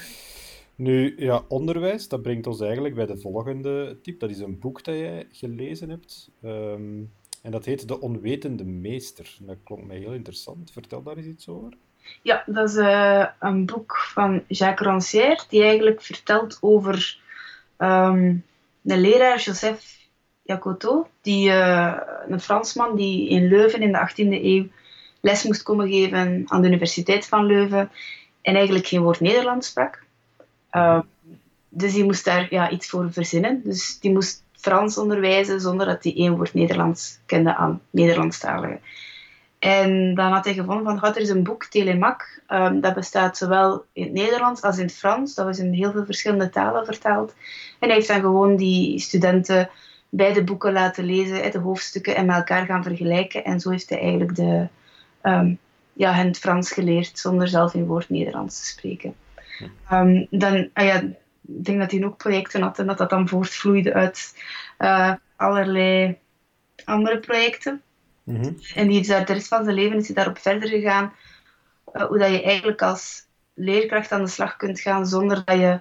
Nu, 0.74 1.14
ja, 1.16 1.42
onderwijs, 1.48 2.08
dat 2.08 2.22
brengt 2.22 2.46
ons 2.46 2.60
eigenlijk 2.60 2.94
bij 2.94 3.06
de 3.06 3.16
volgende 3.16 3.98
tip. 4.02 4.20
Dat 4.20 4.30
is 4.30 4.38
een 4.38 4.58
boek 4.58 4.84
dat 4.84 4.94
jij 4.94 5.26
gelezen 5.32 5.90
hebt. 5.90 6.30
Ehm, 6.42 7.02
en 7.42 7.50
dat 7.50 7.64
heet 7.64 7.88
De 7.88 8.00
Onwetende 8.00 8.64
Meester. 8.64 9.36
Dat 9.40 9.56
klonk 9.64 9.84
mij 9.84 9.96
heel 9.96 10.12
interessant. 10.12 10.72
Vertel 10.72 11.02
daar 11.02 11.16
eens 11.16 11.26
iets 11.26 11.48
over. 11.48 11.72
Ja, 12.22 12.42
dat 12.46 12.68
is 12.68 12.76
uh, 12.76 13.26
een 13.38 13.66
boek 13.66 13.96
van 13.96 14.44
Jacques 14.48 14.88
Rancière, 14.88 15.44
die 15.48 15.62
eigenlijk 15.62 16.02
vertelt 16.02 16.58
over 16.60 17.20
um, 17.78 18.44
een 18.84 19.00
leraar, 19.00 19.40
Joseph 19.40 19.97
Jacotot, 20.48 21.06
die, 21.20 21.48
uh, 21.48 21.96
een 22.28 22.40
Fransman 22.40 22.96
die 22.96 23.28
in 23.28 23.48
Leuven 23.48 23.82
in 23.82 23.92
de 23.92 24.08
18e 24.10 24.44
eeuw 24.44 24.66
les 25.20 25.44
moest 25.44 25.62
komen 25.62 25.88
geven 25.88 26.44
aan 26.46 26.62
de 26.62 26.66
Universiteit 26.66 27.26
van 27.26 27.46
Leuven 27.46 27.90
en 28.42 28.54
eigenlijk 28.54 28.86
geen 28.86 29.02
woord 29.02 29.20
Nederlands 29.20 29.68
sprak. 29.68 30.02
Uh, 30.72 31.00
dus 31.68 31.92
die 31.92 32.04
moest 32.04 32.24
daar 32.24 32.46
ja, 32.50 32.70
iets 32.70 32.88
voor 32.88 33.12
verzinnen. 33.12 33.60
Dus 33.64 33.98
die 34.00 34.12
moest 34.12 34.42
Frans 34.52 34.98
onderwijzen 34.98 35.60
zonder 35.60 35.86
dat 35.86 36.04
hij 36.04 36.14
één 36.16 36.36
woord 36.36 36.54
Nederlands 36.54 37.18
kende 37.26 37.56
aan 37.56 37.80
Nederlandstaligen. 37.90 38.80
En 39.58 40.14
dan 40.14 40.32
had 40.32 40.44
hij 40.44 40.54
gevonden 40.54 40.84
van, 40.84 40.98
God, 40.98 41.16
er 41.16 41.22
is 41.22 41.28
een 41.28 41.42
boek, 41.42 41.64
Telemac, 41.64 42.40
um, 42.48 42.80
dat 42.80 42.94
bestaat 42.94 43.36
zowel 43.36 43.84
in 43.92 44.02
het 44.02 44.12
Nederlands 44.12 44.62
als 44.62 44.78
in 44.78 44.84
het 44.84 44.94
Frans. 44.94 45.34
Dat 45.34 45.46
was 45.46 45.58
in 45.58 45.72
heel 45.72 45.92
veel 45.92 46.04
verschillende 46.04 46.50
talen 46.50 46.84
vertaald. 46.84 47.34
En 47.78 47.88
hij 47.88 47.96
heeft 47.96 48.08
dan 48.08 48.20
gewoon 48.20 48.56
die 48.56 48.98
studenten 48.98 49.70
beide 50.08 50.44
boeken 50.44 50.72
laten 50.72 51.04
lezen, 51.04 51.52
de 51.52 51.58
hoofdstukken, 51.58 52.16
en 52.16 52.26
met 52.26 52.36
elkaar 52.36 52.66
gaan 52.66 52.82
vergelijken. 52.82 53.44
En 53.44 53.60
zo 53.60 53.70
heeft 53.70 53.88
hij 53.88 53.98
eigenlijk 53.98 54.34
de, 54.34 54.68
um, 55.22 55.58
ja, 55.92 56.12
hen 56.12 56.26
het 56.26 56.38
Frans 56.38 56.72
geleerd 56.72 57.18
zonder 57.18 57.48
zelf 57.48 57.74
een 57.74 57.86
woord 57.86 58.08
Nederlands 58.08 58.60
te 58.60 58.66
spreken. 58.66 59.14
Um, 59.92 60.26
dan, 60.30 60.70
ah 60.72 60.84
ja, 60.84 61.00
ik 61.46 61.64
denk 61.64 61.78
dat 61.78 61.90
hij 61.90 62.04
ook 62.04 62.16
projecten 62.16 62.62
had 62.62 62.78
en 62.78 62.86
dat 62.86 62.98
dat 62.98 63.10
dan 63.10 63.28
voortvloeide 63.28 63.94
uit 63.94 64.34
uh, 64.78 65.12
allerlei 65.36 66.18
andere 66.84 67.18
projecten. 67.18 67.82
Mhm. 68.22 68.52
En 68.74 68.88
die 68.88 69.00
is 69.00 69.06
daar 69.06 69.26
de 69.26 69.32
rest 69.32 69.48
van 69.48 69.64
zijn 69.64 69.76
leven 69.76 69.96
is 69.96 70.06
hij 70.06 70.14
daarop 70.14 70.38
verder 70.38 70.68
gegaan. 70.68 71.12
Uh, 71.92 72.02
hoe 72.02 72.18
dat 72.18 72.30
je 72.30 72.42
eigenlijk 72.42 72.82
als 72.82 73.26
leerkracht 73.54 74.12
aan 74.12 74.22
de 74.22 74.30
slag 74.30 74.56
kunt 74.56 74.80
gaan 74.80 75.06
zonder 75.06 75.42
dat 75.44 75.58
je, 75.58 75.80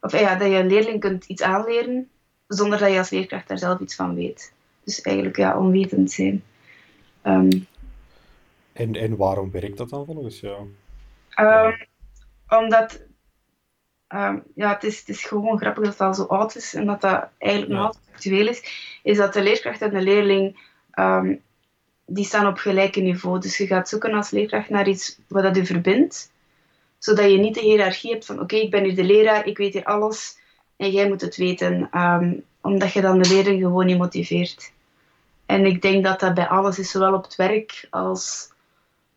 of 0.00 0.12
ja, 0.12 0.34
dat 0.34 0.48
je 0.48 0.56
een 0.56 0.66
leerling 0.66 1.00
kunt 1.00 1.24
iets 1.24 1.42
aanleren 1.42 2.08
zonder 2.54 2.78
dat 2.78 2.90
je 2.90 2.98
als 2.98 3.10
leerkracht 3.10 3.48
daar 3.48 3.58
zelf 3.58 3.80
iets 3.80 3.94
van 3.94 4.14
weet. 4.14 4.52
Dus 4.84 5.00
eigenlijk 5.00 5.36
ja, 5.36 5.58
onwetend 5.58 6.10
zijn. 6.10 6.44
Um, 7.22 7.66
en, 8.72 8.94
en 8.94 9.16
waarom 9.16 9.50
werkt 9.50 9.76
dat 9.76 9.90
dan 9.90 10.06
volgens 10.06 10.40
jou? 10.40 10.68
Um, 11.40 11.86
omdat 12.48 13.00
um, 14.08 14.42
ja, 14.54 14.72
het, 14.72 14.84
is, 14.84 14.98
het 14.98 15.08
is 15.08 15.24
gewoon 15.24 15.58
grappig 15.58 15.84
dat 15.84 15.92
het 15.92 16.02
al 16.02 16.14
zo 16.14 16.22
oud 16.22 16.56
is 16.56 16.74
en 16.74 16.86
dat 16.86 17.00
dat 17.00 17.28
eigenlijk 17.38 17.72
nog 17.72 17.86
altijd 17.86 18.04
actueel 18.12 18.48
is. 18.48 18.62
Is 19.02 19.16
dat 19.16 19.32
de 19.32 19.42
leerkracht 19.42 19.82
en 19.82 19.90
de 19.90 20.02
leerling 20.02 20.58
die 22.06 22.24
staan 22.24 22.46
op 22.46 22.56
gelijke 22.56 23.00
niveau. 23.00 23.40
Dus 23.40 23.56
je 23.56 23.66
gaat 23.66 23.88
zoeken 23.88 24.12
als 24.12 24.30
leerkracht 24.30 24.68
naar 24.68 24.88
iets 24.88 25.18
wat 25.28 25.42
dat 25.42 25.56
u 25.56 25.66
verbindt, 25.66 26.32
zodat 26.98 27.30
je 27.30 27.38
niet 27.38 27.54
de 27.54 27.60
hiërarchie 27.60 28.10
hebt 28.10 28.26
van 28.26 28.40
oké, 28.40 28.56
ik 28.56 28.70
ben 28.70 28.84
hier 28.84 28.94
de 28.94 29.04
leraar, 29.04 29.46
ik 29.46 29.56
weet 29.56 29.72
hier 29.72 29.84
alles 29.84 30.38
en 30.76 30.90
jij 30.90 31.08
moet 31.08 31.20
het 31.20 31.36
weten, 31.36 31.90
omdat 32.60 32.92
je 32.92 33.00
dan 33.00 33.22
de 33.22 33.28
leerling 33.28 33.62
gewoon 33.62 33.86
niet 33.86 33.98
motiveert. 33.98 34.72
En 35.46 35.66
ik 35.66 35.82
denk 35.82 36.04
dat 36.04 36.20
dat 36.20 36.34
bij 36.34 36.48
alles 36.48 36.78
is, 36.78 36.90
zowel 36.90 37.14
op 37.14 37.24
het 37.24 37.36
werk 37.36 37.86
als 37.90 38.52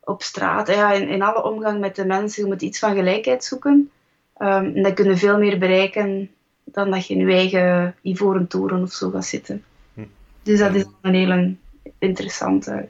op 0.04 0.22
straat, 0.22 0.68
ja, 0.68 0.94
in, 0.94 1.10
in 1.10 1.22
alle 1.22 1.44
omgang 1.44 1.80
met 1.80 1.96
de 1.96 2.06
mensen, 2.06 2.44
je 2.44 2.50
moet 2.50 2.62
iets 2.62 2.80
van 2.80 2.96
gelijkheid 2.96 3.44
zoeken. 3.44 3.92
Um, 4.38 4.76
en 4.76 4.84
dan 4.84 4.94
kun 4.94 5.06
je 5.06 5.18
veel 5.18 5.38
meer 5.38 5.60
bereiken 5.60 6.30
dan 6.64 6.92
dat 6.92 7.08
je 7.08 7.14
in 7.14 7.28
je 7.28 7.34
eigen 7.34 7.96
ivoren 8.02 8.48
toren 8.48 8.82
of 8.82 8.92
zo 8.92 9.10
gaat 9.10 9.26
zitten. 9.26 9.64
Hm. 9.94 10.06
Dus 10.44 10.60
dat 10.60 10.76
is 10.76 10.86
een 11.02 11.14
hele 11.14 11.56
interessante 11.98 12.88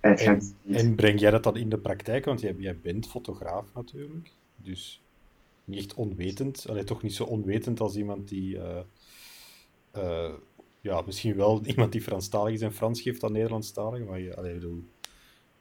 uitgangspunt. 0.00 0.54
En, 0.66 0.74
en, 0.74 0.94
breng 0.94 1.20
jij 1.20 1.30
dat 1.30 1.42
dan 1.42 1.56
in 1.56 1.68
de 1.68 1.78
praktijk? 1.78 2.24
Want 2.24 2.40
jij, 2.40 2.54
jij 2.58 2.76
bent 2.82 3.08
fotograaf 3.08 3.64
natuurlijk, 3.74 4.30
dus 4.56 4.99
niet 5.70 5.78
echt 5.78 5.94
onwetend. 5.94 6.66
Allee, 6.68 6.84
toch 6.84 7.02
niet 7.02 7.14
zo 7.14 7.24
onwetend 7.24 7.80
als 7.80 7.96
iemand 7.96 8.28
die... 8.28 8.54
Uh, 8.54 8.78
uh, 9.96 10.32
ja, 10.80 11.02
misschien 11.06 11.36
wel 11.36 11.60
iemand 11.72 11.92
die 11.92 12.02
Franstalig 12.02 12.54
is 12.54 12.60
en 12.60 12.72
Frans 12.72 13.00
geeft 13.00 13.20
dan 13.20 13.32
Nederlandstalig, 13.32 14.04
maar 14.04 14.20
je, 14.20 14.36
allee, 14.36 14.54
bedoel, 14.54 14.84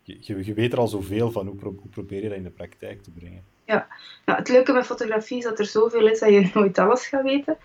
je, 0.01 0.45
je, 0.45 0.53
weet 0.53 0.73
er 0.73 0.79
al 0.79 0.87
zoveel 0.87 1.31
van. 1.31 1.47
Hoe, 1.47 1.73
probeer 1.89 2.23
je 2.23 2.29
dat 2.29 2.37
in 2.37 2.43
de 2.43 2.49
praktijk 2.49 3.03
te 3.03 3.11
brengen? 3.11 3.43
Ja, 3.65 3.87
nou, 4.25 4.39
het 4.39 4.49
leuke 4.49 4.71
met 4.71 4.85
fotografie 4.85 5.37
is 5.37 5.43
dat 5.43 5.59
er 5.59 5.65
zoveel 5.65 6.07
is 6.07 6.19
dat 6.19 6.29
je 6.29 6.49
nooit 6.53 6.77
alles 6.77 7.07
gaat 7.07 7.23
weten. 7.23 7.57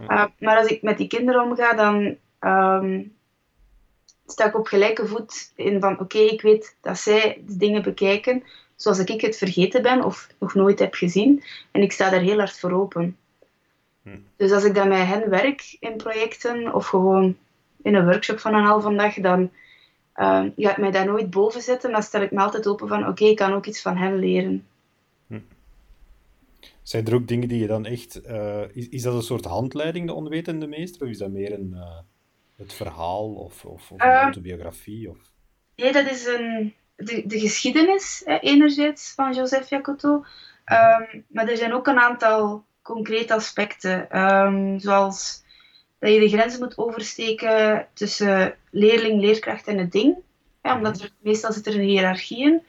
Uh, 0.00 0.24
maar 0.38 0.58
als 0.58 0.66
ik 0.66 0.82
met 0.82 0.98
die 0.98 1.06
kinderen 1.06 1.42
omga, 1.42 1.74
dan 1.74 2.16
um, 2.40 3.16
sta 4.26 4.44
ik 4.44 4.58
op 4.58 4.66
gelijke 4.66 5.06
voet 5.06 5.52
in 5.54 5.80
van 5.80 6.00
oké, 6.00 6.18
ik 6.18 6.42
weet 6.42 6.76
dat 6.80 6.98
zij 6.98 7.42
de 7.46 7.56
dingen 7.56 7.82
bekijken 7.82 8.42
zoals 8.78 8.98
ik 8.98 9.20
het 9.20 9.36
vergeten 9.36 9.82
ben 9.82 10.04
of 10.04 10.28
nog 10.38 10.54
nooit 10.54 10.78
heb 10.78 10.94
gezien. 10.94 11.42
En 11.70 11.82
ik 11.82 11.92
sta 11.92 12.10
daar 12.10 12.20
heel 12.20 12.38
hard 12.38 12.58
voor 12.58 12.72
open. 12.72 13.16
Hm. 14.02 14.18
Dus 14.36 14.52
als 14.52 14.64
ik 14.64 14.74
dan 14.74 14.88
met 14.88 15.06
hen 15.06 15.30
werk 15.30 15.76
in 15.80 15.96
projecten 15.96 16.74
of 16.74 16.86
gewoon 16.86 17.36
in 17.82 17.94
een 17.94 18.04
workshop 18.04 18.38
van 18.38 18.54
een 18.54 18.64
halve 18.64 18.94
dag, 18.94 19.14
dan 19.14 19.50
uh, 20.16 20.44
je 20.56 20.66
gaat 20.66 20.76
mij 20.76 20.90
daar 20.90 21.06
nooit 21.06 21.30
boven 21.30 21.62
zetten, 21.62 21.90
maar 21.90 22.02
stel 22.02 22.22
ik 22.22 22.30
me 22.30 22.40
altijd 22.40 22.66
open 22.66 22.88
van 22.88 23.08
oké, 23.08 23.24
ik 23.24 23.36
kan 23.36 23.52
ook 23.52 23.66
iets 23.66 23.82
van 23.82 23.96
hen 23.96 24.18
leren. 24.18 24.66
Hm. 25.26 25.40
Zijn 26.82 27.06
er 27.06 27.14
ook 27.14 27.28
dingen 27.28 27.48
die 27.48 27.60
je 27.60 27.66
dan 27.66 27.86
echt... 27.86 28.20
Uh, 28.26 28.62
is, 28.72 28.88
is 28.88 29.02
dat 29.02 29.14
een 29.14 29.22
soort 29.22 29.44
handleiding, 29.44 30.06
de 30.06 30.12
onwetende 30.12 30.66
meester? 30.66 31.02
Of 31.02 31.08
is 31.08 31.18
dat 31.18 31.30
meer 31.30 31.52
een, 31.52 31.70
uh, 31.74 31.98
het 32.56 32.72
verhaal 32.72 33.32
of, 33.32 33.64
of, 33.64 33.90
of 33.90 33.90
een 33.90 33.98
ehm, 33.98 34.22
autobiografie? 34.22 35.10
Of? 35.10 35.18
Nee, 35.76 35.92
dat 35.92 36.10
is 36.10 36.26
een, 36.26 36.74
de, 36.98 37.26
de 37.26 37.40
geschiedenis, 37.40 38.22
enerzijds, 38.24 39.12
van 39.14 39.34
Joseph 39.34 39.68
Jacoto. 39.68 40.24
Ehm, 40.64 41.20
maar 41.28 41.48
er 41.48 41.56
zijn 41.56 41.74
ook 41.74 41.86
een 41.86 41.98
aantal 41.98 42.64
concrete 42.82 43.34
aspecten, 43.34 44.10
ehm, 44.10 44.78
zoals 44.78 45.44
dat 45.98 46.12
je 46.12 46.20
de 46.20 46.28
grens 46.28 46.58
moet 46.58 46.78
oversteken 46.78 47.86
tussen 47.92 48.54
leerling, 48.70 49.20
leerkracht 49.20 49.66
en 49.66 49.78
het 49.78 49.92
ding. 49.92 50.16
omdat 50.62 51.00
er, 51.00 51.10
meestal 51.20 51.52
zit 51.52 51.66
er 51.66 51.74
een 51.74 51.80
hiërarchie 51.80 52.42
in. 52.42 52.62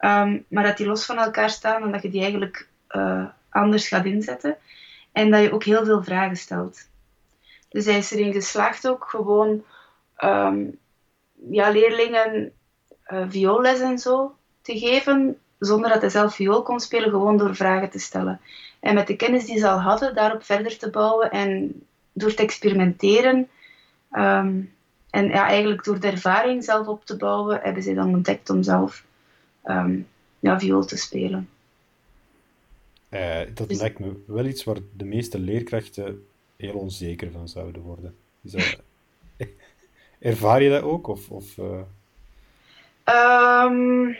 Um, 0.00 0.44
maar 0.48 0.64
dat 0.64 0.76
die 0.76 0.86
los 0.86 1.04
van 1.04 1.18
elkaar 1.18 1.50
staan 1.50 1.82
en 1.82 1.92
dat 1.92 2.02
je 2.02 2.10
die 2.10 2.20
eigenlijk 2.20 2.68
uh, 2.90 3.24
anders 3.48 3.88
gaat 3.88 4.04
inzetten. 4.04 4.56
En 5.12 5.30
dat 5.30 5.42
je 5.42 5.52
ook 5.52 5.64
heel 5.64 5.84
veel 5.84 6.02
vragen 6.02 6.36
stelt. 6.36 6.88
Dus 7.68 7.84
hij 7.84 7.98
is 7.98 8.10
erin 8.10 8.32
geslaagd 8.32 8.88
ook 8.88 9.04
gewoon 9.04 9.64
ja, 11.50 11.70
leerlingen 11.70 12.52
uh, 13.12 13.24
vioolles 13.28 13.80
en 13.80 13.98
zo 13.98 14.34
te 14.62 14.78
geven, 14.78 15.36
zonder 15.58 15.90
dat 15.90 16.00
hij 16.00 16.10
zelf 16.10 16.34
viool 16.34 16.62
kon 16.62 16.80
spelen, 16.80 17.10
gewoon 17.10 17.36
door 17.36 17.56
vragen 17.56 17.90
te 17.90 17.98
stellen. 17.98 18.40
En 18.80 18.94
met 18.94 19.06
de 19.06 19.16
kennis 19.16 19.44
die 19.44 19.58
ze 19.58 19.68
al 19.68 19.80
hadden, 19.80 20.14
daarop 20.14 20.42
verder 20.42 20.78
te 20.78 20.90
bouwen 20.90 21.30
en 21.30 21.82
door 22.12 22.34
te 22.34 22.42
experimenteren. 22.42 23.48
Um, 24.12 24.72
en 25.10 25.28
ja, 25.28 25.46
eigenlijk 25.46 25.84
door 25.84 26.00
de 26.00 26.06
ervaring 26.06 26.64
zelf 26.64 26.86
op 26.86 27.04
te 27.04 27.16
bouwen, 27.16 27.60
hebben 27.62 27.82
ze 27.82 27.94
dan 27.94 28.14
ontdekt 28.14 28.50
om 28.50 28.62
zelf 28.62 29.04
um, 29.64 30.06
ja, 30.38 30.60
viool 30.60 30.84
te 30.84 30.96
spelen. 30.96 31.48
Uh, 33.10 33.40
dat 33.54 33.68
dus... 33.68 33.80
lijkt 33.80 33.98
me 33.98 34.22
wel 34.26 34.44
iets 34.44 34.64
waar 34.64 34.78
de 34.96 35.04
meeste 35.04 35.38
leerkrachten 35.38 36.26
heel 36.56 36.74
onzeker 36.74 37.30
van 37.30 37.48
zouden 37.48 37.82
worden. 37.82 38.14
Is 38.42 38.52
dat... 38.52 38.76
Ervaar 40.18 40.62
je 40.62 40.70
dat 40.70 40.82
ook? 40.82 41.06
Of, 41.06 41.30
of 41.30 41.56
uh... 41.56 41.80
um, 43.08 44.16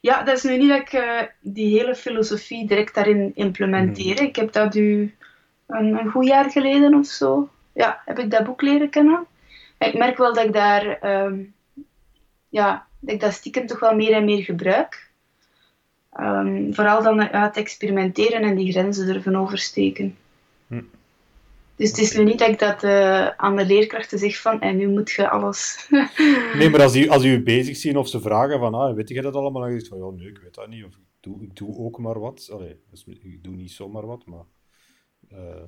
ja, 0.00 0.22
dat 0.22 0.36
is 0.36 0.42
nu 0.42 0.56
niet 0.56 0.68
dat 0.68 0.80
ik 0.80 0.92
uh, 0.92 1.20
die 1.40 1.78
hele 1.78 1.94
filosofie 1.94 2.66
direct 2.66 2.94
daarin 2.94 3.32
implementeer. 3.34 4.20
Mm. 4.20 4.26
Ik 4.26 4.36
heb 4.36 4.52
dat 4.52 4.74
nu 4.74 5.14
een, 5.66 5.98
een 5.98 6.10
goed 6.10 6.26
jaar 6.26 6.50
geleden 6.50 6.94
of 6.94 7.06
zo, 7.06 7.48
ja, 7.72 8.02
heb 8.04 8.18
ik 8.18 8.30
dat 8.30 8.44
boek 8.44 8.62
leren 8.62 8.90
kennen. 8.90 9.26
ik 9.78 9.94
merk 9.94 10.16
wel 10.16 10.34
dat 10.34 10.44
ik 10.44 10.52
daar, 10.52 11.04
um, 11.24 11.54
ja, 12.48 12.86
dat 13.00 13.14
ik 13.14 13.20
dat 13.20 13.32
stiekem 13.32 13.66
toch 13.66 13.80
wel 13.80 13.94
meer 13.94 14.12
en 14.12 14.24
meer 14.24 14.42
gebruik. 14.42 15.10
Um, 16.20 16.74
vooral 16.74 17.02
dan 17.02 17.30
uit 17.30 17.56
experimenteren 17.56 18.42
en 18.42 18.56
die 18.56 18.72
grenzen 18.72 19.06
durven 19.06 19.36
oversteken. 19.36 20.16
Hm. 20.66 20.80
Dus 21.76 21.88
het 21.88 21.98
is 21.98 22.16
nu 22.16 22.24
niet 22.24 22.38
dat 22.38 22.48
ik 22.48 22.58
dat 22.58 22.82
uh, 22.82 23.28
aan 23.28 23.56
de 23.56 23.66
leerkrachten 23.66 24.18
zeg 24.18 24.40
van 24.40 24.60
en 24.60 24.76
nu 24.76 24.88
moet 24.88 25.10
je 25.10 25.28
alles. 25.28 25.88
nee, 26.58 26.70
maar 26.70 26.82
als 26.82 26.92
die, 26.92 27.10
als 27.10 27.22
die 27.22 27.32
u 27.32 27.42
bezig 27.42 27.76
zien 27.76 27.96
of 27.96 28.08
ze 28.08 28.20
vragen 28.20 28.58
van 28.58 28.74
ah, 28.74 28.94
weet 28.94 29.08
je 29.08 29.22
dat 29.22 29.34
allemaal? 29.34 29.62
Dan 29.62 29.70
zeg 29.70 29.80
je 29.80 29.88
van 29.88 29.98
ja, 29.98 30.10
nee, 30.10 30.28
ik 30.28 30.38
weet 30.38 30.54
dat 30.54 30.68
niet. 30.68 30.84
Of 30.84 30.96
ik 30.96 31.02
doe, 31.20 31.42
ik 31.42 31.56
doe 31.56 31.76
ook 31.76 31.98
maar 31.98 32.20
wat. 32.20 32.48
Allee, 32.52 32.80
dus 32.90 33.04
ik 33.04 33.44
doe 33.44 33.54
niet 33.54 33.70
zomaar 33.70 34.06
wat, 34.06 34.26
maar 34.26 34.44
uh, 35.32 35.62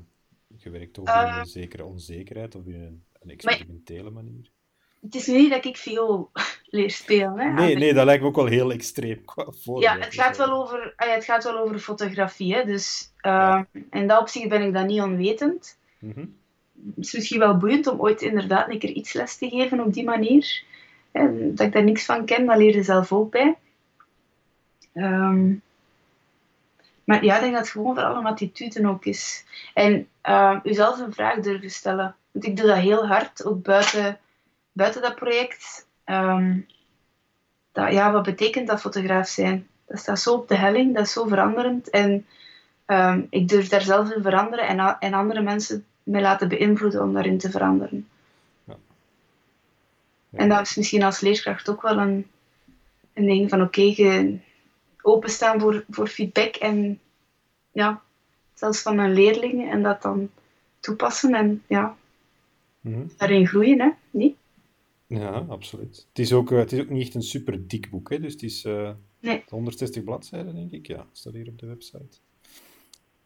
je 0.57 0.71
werkt 0.71 0.95
toch 0.95 1.09
uh, 1.09 1.23
in 1.23 1.33
een 1.33 1.39
eh. 1.39 1.45
zekere 1.45 1.85
onzekerheid 1.85 2.55
of 2.55 2.67
in 2.67 2.83
een, 2.83 3.05
een 3.21 3.31
experimentele 3.31 4.11
manier. 4.11 4.51
Het 5.01 5.15
is 5.15 5.27
nu 5.27 5.37
niet 5.37 5.51
dat 5.51 5.65
ik 5.65 5.77
veel 5.77 6.31
leer 6.65 6.91
spelen. 6.91 7.39
Hè, 7.39 7.53
nee, 7.53 7.77
nee, 7.77 7.95
dat 7.95 8.05
lijkt 8.05 8.23
me 8.23 8.29
ook 8.29 8.37
wel 8.37 8.47
heel 8.47 8.73
extreem 8.73 9.25
qua 9.25 9.53
Ja, 9.79 9.99
het 9.99 10.15
gaat, 10.15 10.37
wel 10.37 10.51
over, 10.51 10.93
het 10.97 11.25
gaat 11.25 11.45
wel 11.45 11.59
over 11.59 11.79
fotografie. 11.79 12.55
Hè, 12.55 12.65
dus 12.65 13.13
ja. 13.21 13.67
in 13.91 14.07
dat 14.07 14.21
opzicht 14.21 14.49
ben 14.49 14.63
ik 14.63 14.73
dan 14.73 14.87
niet 14.87 15.01
onwetend. 15.01 15.79
Mm 16.05 16.35
Het 16.95 17.05
is 17.05 17.13
misschien 17.13 17.39
wel 17.39 17.57
boeiend 17.57 17.87
om 17.87 18.01
ooit 18.01 18.23
inderdaad 18.23 18.71
een 18.71 18.79
keer 18.79 18.91
iets 18.91 19.13
les 19.13 19.37
te 19.37 19.49
geven 19.49 19.81
op 19.81 19.93
die 19.93 20.05
manier. 20.05 20.63
Dat 21.53 21.61
ik 21.61 21.73
daar 21.73 21.85
niks 21.85 22.05
van 22.05 22.25
ken, 22.25 22.47
dat 22.47 22.57
leer 22.57 22.75
je 22.75 22.83
zelf 22.83 23.13
ook 23.13 23.31
bij. 23.31 23.57
Um, 24.95 25.63
maar 27.05 27.25
ja, 27.25 27.35
ik 27.35 27.41
denk 27.41 27.53
dat 27.53 27.63
het 27.63 27.71
gewoon 27.71 27.95
vooral 27.95 28.17
een 28.17 28.27
attitude 28.27 28.89
ook 28.89 29.05
is. 29.05 29.45
En 29.75 30.09
uh, 30.29 30.61
jezelf 30.63 30.99
een 30.99 31.13
vraag 31.13 31.39
durven 31.39 31.71
stellen. 31.71 32.15
Want 32.31 32.47
ik 32.47 32.57
doe 32.57 32.67
dat 32.67 32.77
heel 32.77 33.07
hard, 33.07 33.45
ook 33.45 33.63
buiten, 33.63 34.19
buiten 34.73 35.03
dat 35.03 35.15
project. 35.15 35.87
Um, 36.05 36.67
dat, 37.73 37.93
ja, 37.93 38.13
wat 38.13 38.23
betekent 38.23 38.67
dat 38.67 38.81
fotograaf 38.81 39.29
zijn? 39.29 39.69
Dat 39.87 39.99
staat 39.99 40.21
zo 40.21 40.35
op 40.35 40.49
de 40.49 40.57
helling, 40.57 40.95
dat 40.95 41.07
is 41.07 41.13
zo 41.13 41.27
veranderend. 41.27 41.91
En 41.91 42.27
ik 43.31 43.49
durf 43.49 43.69
daar 43.69 43.83
zelf 43.83 44.11
in 44.11 44.23
veranderen 44.23 44.67
en, 44.67 44.99
en 44.99 45.15
andere 45.15 45.43
mensen 45.43 45.87
mij 46.05 46.21
laten 46.21 46.49
beïnvloeden 46.49 47.03
om 47.03 47.13
daarin 47.13 47.39
te 47.39 47.51
veranderen. 47.51 48.09
Ja. 48.65 48.77
Ja. 50.29 50.39
En 50.39 50.49
dat 50.49 50.61
is 50.61 50.77
misschien 50.77 51.03
als 51.03 51.21
leerkracht 51.21 51.69
ook 51.69 51.83
wel 51.83 51.99
een, 51.99 52.27
een 53.13 53.27
ding 53.27 53.51
van 53.51 53.63
oké, 53.63 53.81
okay, 53.81 54.41
openstaan 55.03 55.61
voor, 55.61 55.85
voor 55.91 56.09
feedback 56.09 56.57
en 56.57 57.01
ja, 57.73 58.03
zelfs 58.55 58.83
van 58.83 58.97
mijn 58.97 59.13
leerlingen 59.13 59.71
en 59.71 59.83
dat 59.83 60.03
dan 60.03 60.31
toepassen 60.81 61.35
en 61.35 61.63
ja, 61.67 61.97
mm 62.81 63.11
daarin 63.17 63.47
groeien, 63.47 63.81
hè? 63.81 63.91
Niet? 64.11 64.37
Ja, 65.07 65.47
absoluut. 65.49 66.07
Het 66.09 66.19
is, 66.19 66.33
ook, 66.33 66.51
uh, 66.51 66.59
het 66.59 66.73
is 66.73 66.81
ook 66.81 66.89
niet 66.89 67.03
echt 67.03 67.15
een 67.15 67.23
super 67.23 67.69
dik 67.69 67.91
boek, 67.91 68.11
hè? 68.11 68.21
dus 68.21 68.33
het 68.33 68.43
is 68.43 68.65
uh, 68.65 68.91
nee. 69.21 69.45
160 69.49 70.05
bladzijden, 70.05 70.55
denk 70.55 70.71
ik. 70.71 70.87
Ja, 70.87 71.07
staat 71.13 71.33
hier 71.33 71.49
op 71.49 71.59
de 71.59 71.67
website. 71.67 72.19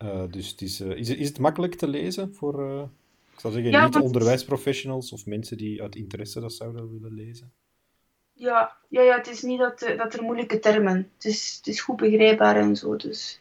Uh, 0.04 0.22
dus 0.30 0.50
het 0.50 0.60
is, 0.60 0.80
is, 0.80 1.08
is 1.08 1.28
het 1.28 1.38
makkelijk 1.38 1.74
te 1.74 1.88
lezen 1.88 2.34
voor, 2.34 2.88
ik 3.32 3.40
zou 3.40 3.52
zeggen, 3.52 3.70
ja, 3.70 3.84
niet-onderwijsprofessionals 3.84 5.12
of 5.12 5.26
mensen 5.26 5.56
die 5.56 5.82
uit 5.82 5.96
interesse 5.96 6.40
dat 6.40 6.52
zouden 6.52 6.92
willen 6.92 7.14
lezen? 7.14 7.52
Ja, 8.32 8.76
ja, 8.88 9.02
ja 9.02 9.16
het 9.16 9.26
is 9.26 9.42
niet 9.42 9.58
dat, 9.58 9.94
dat 9.96 10.14
er 10.14 10.22
moeilijke 10.22 10.58
termen. 10.58 11.10
Het 11.14 11.24
is, 11.24 11.54
het 11.56 11.66
is 11.66 11.80
goed 11.80 11.96
begrijpbaar 11.96 12.56
en 12.56 12.76
zo. 12.76 12.96
Dus 12.96 13.40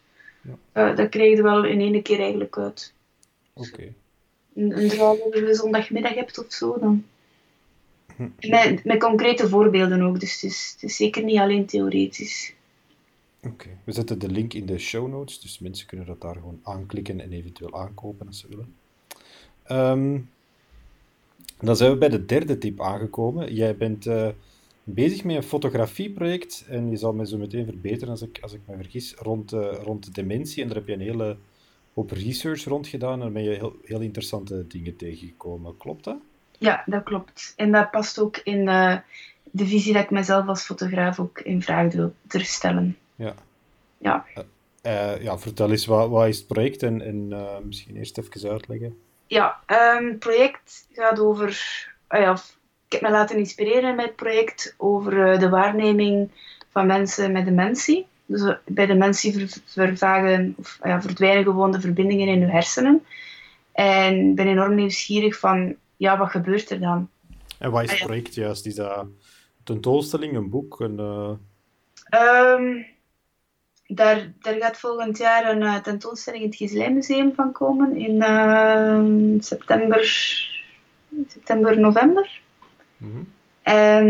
ja. 0.74 0.94
dat 0.94 1.10
krijg 1.10 1.36
je 1.36 1.44
wel 1.44 1.66
in 1.66 1.80
één 1.80 2.02
keer 2.02 2.20
eigenlijk 2.20 2.58
uit. 2.58 2.94
Oké. 3.54 3.68
Okay. 3.68 3.94
En 4.56 4.88
terwijl 4.88 5.46
je 5.46 5.54
zondagmiddag 5.54 6.14
hebt 6.14 6.38
of 6.38 6.54
zo, 6.54 6.80
dan. 6.80 7.06
Hm. 8.16 8.30
Met, 8.50 8.84
met 8.84 9.00
concrete 9.00 9.50
voorbeelden 9.50 10.02
ook, 10.02 10.20
dus 10.20 10.34
het 10.34 10.44
is, 10.44 10.72
het 10.74 10.84
is 10.84 10.96
zeker 10.96 11.24
niet 11.24 11.40
alleen 11.40 11.66
theoretisch. 11.66 12.54
We 13.84 13.92
zetten 13.92 14.20
de 14.20 14.30
link 14.30 14.54
in 14.54 14.66
de 14.66 14.78
show 14.78 15.10
notes, 15.10 15.40
dus 15.40 15.60
mensen 15.60 15.88
kunnen 15.88 16.06
dat 16.06 16.22
daar 16.22 16.36
gewoon 16.36 16.60
aanklikken 16.64 17.22
en 17.22 17.32
eventueel 17.32 17.80
aankopen 17.80 18.28
als 18.28 18.40
ze 18.40 18.48
willen. 18.48 18.76
Um, 19.72 20.30
dan 21.60 21.76
zijn 21.76 21.92
we 21.92 21.98
bij 21.98 22.10
de 22.10 22.26
derde 22.26 22.58
tip 22.58 22.82
aangekomen. 22.82 23.54
Jij 23.54 23.78
bent 23.78 24.06
uh, 24.06 24.28
bezig 24.84 25.24
met 25.24 25.36
een 25.36 25.44
fotografieproject 25.44 26.66
en 26.70 26.90
je 26.90 26.98
zal 26.98 27.14
me 27.14 27.28
zo 27.28 27.38
meteen 27.38 27.66
verbeteren 27.66 28.10
als 28.10 28.22
ik, 28.22 28.40
als 28.42 28.54
ik 28.54 28.62
me 28.66 28.76
vergis, 28.76 29.14
rond, 29.14 29.54
uh, 29.54 29.74
rond 29.84 30.16
dementie. 30.16 30.62
En 30.62 30.68
daar 30.68 30.78
heb 30.78 30.88
je 30.88 30.94
een 30.94 31.00
hele 31.00 31.38
hoop 31.94 32.12
research 32.12 32.64
rond 32.64 32.88
gedaan 32.88 33.22
en 33.22 33.34
ben 33.34 33.44
je 33.44 33.50
heel, 33.50 33.76
heel 33.84 34.02
interessante 34.02 34.68
dingen 34.68 34.96
tegengekomen. 34.96 35.78
Klopt 35.78 36.04
dat? 36.04 36.18
Ja, 36.58 36.84
dat 36.86 37.04
klopt. 37.04 37.54
En 37.56 37.72
dat 37.72 37.92
past 37.92 38.20
ook 38.20 38.38
in 38.38 38.68
uh, 38.68 38.98
de 39.52 39.66
visie 39.66 39.94
dat 39.94 40.04
ik 40.04 40.10
mezelf 40.10 40.48
als 40.48 40.64
fotograaf 40.64 41.20
ook 41.20 41.40
in 41.40 41.62
vraag 41.62 41.94
wil 41.94 42.14
stellen. 42.28 42.98
Ja. 43.18 43.36
Ja. 43.98 44.26
Uh, 44.84 45.22
ja, 45.22 45.38
vertel 45.38 45.72
eens, 45.72 45.86
wat, 45.86 46.10
wat 46.10 46.28
is 46.28 46.38
het 46.38 46.48
project 46.48 46.84
en, 46.84 47.02
en 47.02 47.28
misschien 47.66 47.96
eerst 47.96 48.18
even 48.18 48.50
uitleggen. 48.50 48.98
Ja, 49.28 49.60
um, 49.98 50.08
het 50.08 50.20
project 50.20 50.88
gaat 50.94 51.20
over... 51.20 51.48
Uh, 52.10 52.22
ja, 52.22 52.34
ik 52.86 52.94
heb 52.94 53.02
me 53.02 53.10
laten 53.10 53.38
inspireren 53.38 53.96
met 53.96 54.06
het 54.06 54.16
project 54.16 54.76
over 54.78 55.40
de 55.40 55.50
waarneming 55.50 56.32
van 56.70 56.86
mensen 56.86 57.32
met 57.32 57.46
dementie. 57.46 58.08
Dus 58.26 58.56
bij 58.66 58.86
dementie 58.86 59.48
vervagen, 59.66 60.56
of, 60.58 60.80
ja, 60.84 61.02
verdwijnen 61.02 61.44
gewoon 61.44 61.72
de 61.72 61.82
verbindingen 61.82 62.28
in 62.28 62.42
hun 62.42 62.50
hersenen. 62.50 63.06
En 63.72 64.30
ik 64.30 64.36
ben 64.36 64.48
enorm 64.48 64.76
nieuwsgierig 64.76 65.40
van, 65.40 65.76
ja, 65.98 66.18
wat 66.18 66.30
gebeurt 66.30 66.70
er 66.70 66.80
dan? 66.80 67.10
En 67.60 67.72
wat 67.72 67.84
is 67.84 67.92
het 67.92 68.00
ah, 68.00 68.06
project 68.06 68.36
juist? 68.36 68.66
Is 68.66 68.76
dat 68.76 68.98
een 68.98 69.18
tentoonstelling, 69.64 70.36
een 70.36 70.50
boek? 70.50 70.80
Een, 70.80 71.00
um, 71.00 72.86
daar, 73.88 74.32
daar 74.40 74.56
gaat 74.56 74.78
volgend 74.78 75.18
jaar 75.18 75.50
een 75.50 75.62
uh, 75.62 75.76
tentoonstelling 75.76 76.44
in 76.44 76.50
het 76.50 76.58
Gieslijnmuseum 76.58 77.34
van 77.36 77.52
komen 77.52 77.96
in 77.96 78.16
uh, 78.16 79.40
september, 79.40 80.04
september, 81.28 81.80
november. 81.80 82.42
Mm 82.98 83.36
En 83.62 84.08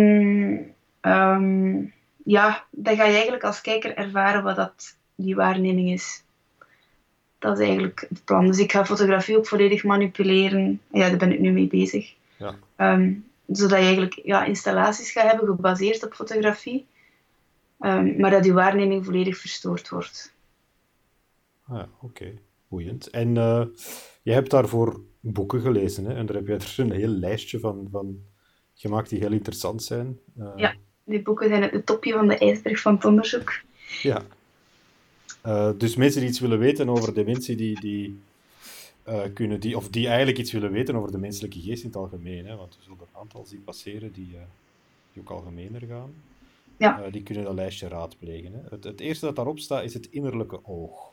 um, 1.01 1.93
ja, 2.23 2.65
dan 2.69 2.95
ga 2.95 3.03
je 3.03 3.13
eigenlijk 3.13 3.43
als 3.43 3.61
kijker 3.61 3.95
ervaren 3.95 4.43
wat 4.43 4.55
dat, 4.55 4.95
die 5.15 5.35
waarneming 5.35 5.91
is. 5.91 6.23
Dat 7.39 7.59
is 7.59 7.67
eigenlijk 7.67 8.05
het 8.09 8.25
plan. 8.25 8.47
Dus 8.47 8.59
ik 8.59 8.71
ga 8.71 8.85
fotografie 8.85 9.37
ook 9.37 9.47
volledig 9.47 9.83
manipuleren. 9.83 10.81
Ja, 10.91 11.09
daar 11.09 11.17
ben 11.17 11.31
ik 11.31 11.39
nu 11.39 11.51
mee 11.51 11.67
bezig. 11.67 12.13
Ja. 12.37 12.55
Um, 12.77 13.25
zodat 13.47 13.77
je 13.77 13.83
eigenlijk 13.83 14.19
ja, 14.23 14.43
installaties 14.43 15.11
gaat 15.11 15.29
hebben 15.29 15.47
gebaseerd 15.47 16.05
op 16.05 16.13
fotografie. 16.13 16.85
Um, 17.79 18.19
maar 18.19 18.31
dat 18.31 18.45
je 18.45 18.53
waarneming 18.53 19.05
volledig 19.05 19.37
verstoord 19.37 19.89
wordt. 19.89 20.35
Ah, 21.63 21.79
Oké, 21.79 22.05
okay. 22.05 22.39
boeiend. 22.67 23.09
En 23.09 23.35
uh, 23.35 23.65
je 24.21 24.31
hebt 24.31 24.49
daarvoor 24.49 25.01
boeken 25.19 25.61
gelezen, 25.61 26.05
hè? 26.05 26.13
en 26.13 26.25
daar 26.25 26.35
heb 26.35 26.47
je 26.47 26.53
er 26.57 26.73
een 26.77 26.91
heel 26.91 27.07
lijstje 27.07 27.59
van, 27.59 27.87
van 27.91 28.19
gemaakt 28.73 29.09
die 29.09 29.19
heel 29.19 29.31
interessant 29.31 29.83
zijn. 29.83 30.19
Uh, 30.37 30.51
ja. 30.55 30.75
die 31.03 31.21
boeken 31.21 31.49
zijn 31.49 31.61
het 31.61 31.85
topje 31.85 32.13
van 32.13 32.27
de 32.27 32.37
ijsberg 32.37 32.81
van 32.81 32.95
het 32.95 33.05
onderzoek. 33.05 33.61
Ja. 34.01 34.21
Uh, 35.45 35.71
dus 35.77 35.95
mensen 35.95 36.21
die 36.21 36.29
iets 36.29 36.39
willen 36.39 36.59
weten 36.59 36.89
over 36.89 37.13
dementie, 37.13 37.55
die, 37.55 37.79
die, 37.79 38.19
uh, 39.07 39.21
kunnen 39.33 39.59
die, 39.59 39.77
of 39.77 39.89
die 39.89 40.07
eigenlijk 40.07 40.37
iets 40.37 40.51
willen 40.51 40.71
weten 40.71 40.95
over 40.95 41.11
de 41.11 41.17
menselijke 41.17 41.61
geest 41.61 41.83
in 41.83 41.89
het 41.89 41.97
algemeen, 41.97 42.45
hè, 42.45 42.55
want 42.55 42.75
we 42.75 42.83
zullen 42.83 42.99
er 42.99 43.05
een 43.13 43.19
aantal 43.19 43.45
zien 43.45 43.63
passeren 43.63 44.11
die, 44.11 44.37
die 45.13 45.21
ook 45.21 45.29
algemener 45.29 45.81
gaan, 45.81 46.13
ja. 46.77 47.09
die 47.11 47.23
kunnen 47.23 47.43
dat 47.43 47.53
lijstje 47.53 47.87
raadplegen. 47.87 48.53
Hè. 48.53 48.59
Het, 48.69 48.83
het, 48.83 48.99
eerste 48.99 49.25
dat 49.25 49.35
daarop 49.35 49.59
staat 49.59 49.83
is 49.83 49.93
het 49.93 50.07
innerlijke 50.11 50.59
oog. 50.63 51.11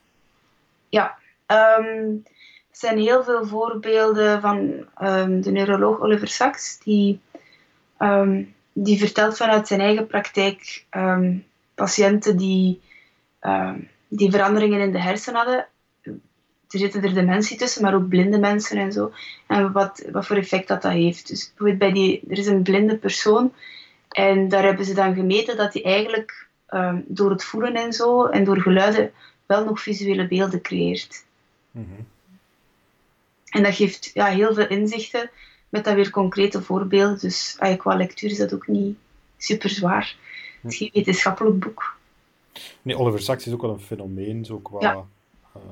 Ja, 0.88 1.18
um, 1.47 2.23
er 2.71 2.80
zijn 2.80 2.99
heel 2.99 3.25
veel 3.25 3.47
voorbeelden 3.47 4.40
van 4.40 4.87
um, 5.02 5.40
de 5.40 5.50
neuroloog 5.50 6.00
Oliver 6.00 6.28
Sacks, 6.28 6.78
die, 6.78 7.21
um, 7.99 8.54
die 8.73 8.99
vertelt 8.99 9.37
vanuit 9.37 9.68
zijn 9.68 9.80
eigen 9.80 10.06
praktijk 10.06 10.87
patiënten 11.75 12.37
die 12.37 12.80
die 14.16 14.30
veranderingen 14.30 14.80
in 14.80 14.92
de 14.92 15.00
hersenen 15.00 15.40
hadden. 15.40 15.66
Er 16.68 16.80
zitten 16.80 17.02
er 17.02 17.14
dementie 17.14 17.56
tussen, 17.56 17.83
maar 17.83 17.94
ook 17.94 18.09
blinde 18.09 18.38
mensen 18.38 18.78
en 18.78 18.92
zo. 18.92 19.12
En 19.47 19.73
wat, 19.73 20.04
wat 20.12 20.26
voor 20.26 20.37
effect 20.37 20.68
dat, 20.68 20.83
dat 20.83 20.92
heeft. 20.92 21.28
Dus 21.28 21.52
bij 21.78 21.92
die, 21.92 22.23
er 22.28 22.38
is 22.38 22.47
een 22.47 22.62
blinde 22.62 22.97
persoon 22.97 23.52
en 24.14 24.49
daar 24.49 24.62
hebben 24.62 24.85
ze 24.85 24.94
dan 24.94 25.14
gemeten 25.14 25.56
dat 25.56 25.73
hij 25.73 25.85
eigenlijk 25.85 26.49
um, 26.68 27.04
door 27.06 27.30
het 27.30 27.44
voelen 27.44 27.75
en 27.75 27.92
zo 27.92 28.26
en 28.26 28.44
door 28.44 28.61
geluiden 28.61 29.12
wel 29.47 29.64
nog 29.64 29.80
visuele 29.80 30.28
beelden 30.28 30.61
creëert. 30.61 31.25
Mm 31.71 31.87
-hmm. 31.88 32.06
En 33.49 33.62
dat 33.62 33.75
geeft 33.75 34.11
ja, 34.14 34.26
heel 34.26 34.54
veel 34.54 34.68
inzichten 34.68 35.30
met 35.68 35.85
dan 35.85 35.94
weer 35.94 36.11
concrete 36.11 36.62
voorbeelden. 36.62 37.18
Dus 37.18 37.56
ah, 37.59 37.78
qua 37.78 37.97
lectuur 37.97 38.30
is 38.30 38.38
dat 38.38 38.54
ook 38.54 38.66
niet 38.66 38.97
super 39.37 39.71
zwaar. 39.71 40.16
Het 40.62 40.73
is 40.73 40.78
geen 40.78 40.90
wetenschappelijk 40.92 41.59
boek. 41.59 41.97
Nee, 42.83 42.99
Oliver 42.99 43.21
Sacks 43.21 43.47
is 43.47 43.52
ook 43.52 43.62
wel 43.62 43.73
een 43.73 43.80
fenomeen, 43.80 44.44
zo 44.44 44.59
qua, 44.59 44.80
ja. 44.80 45.06
uh, 45.56 45.62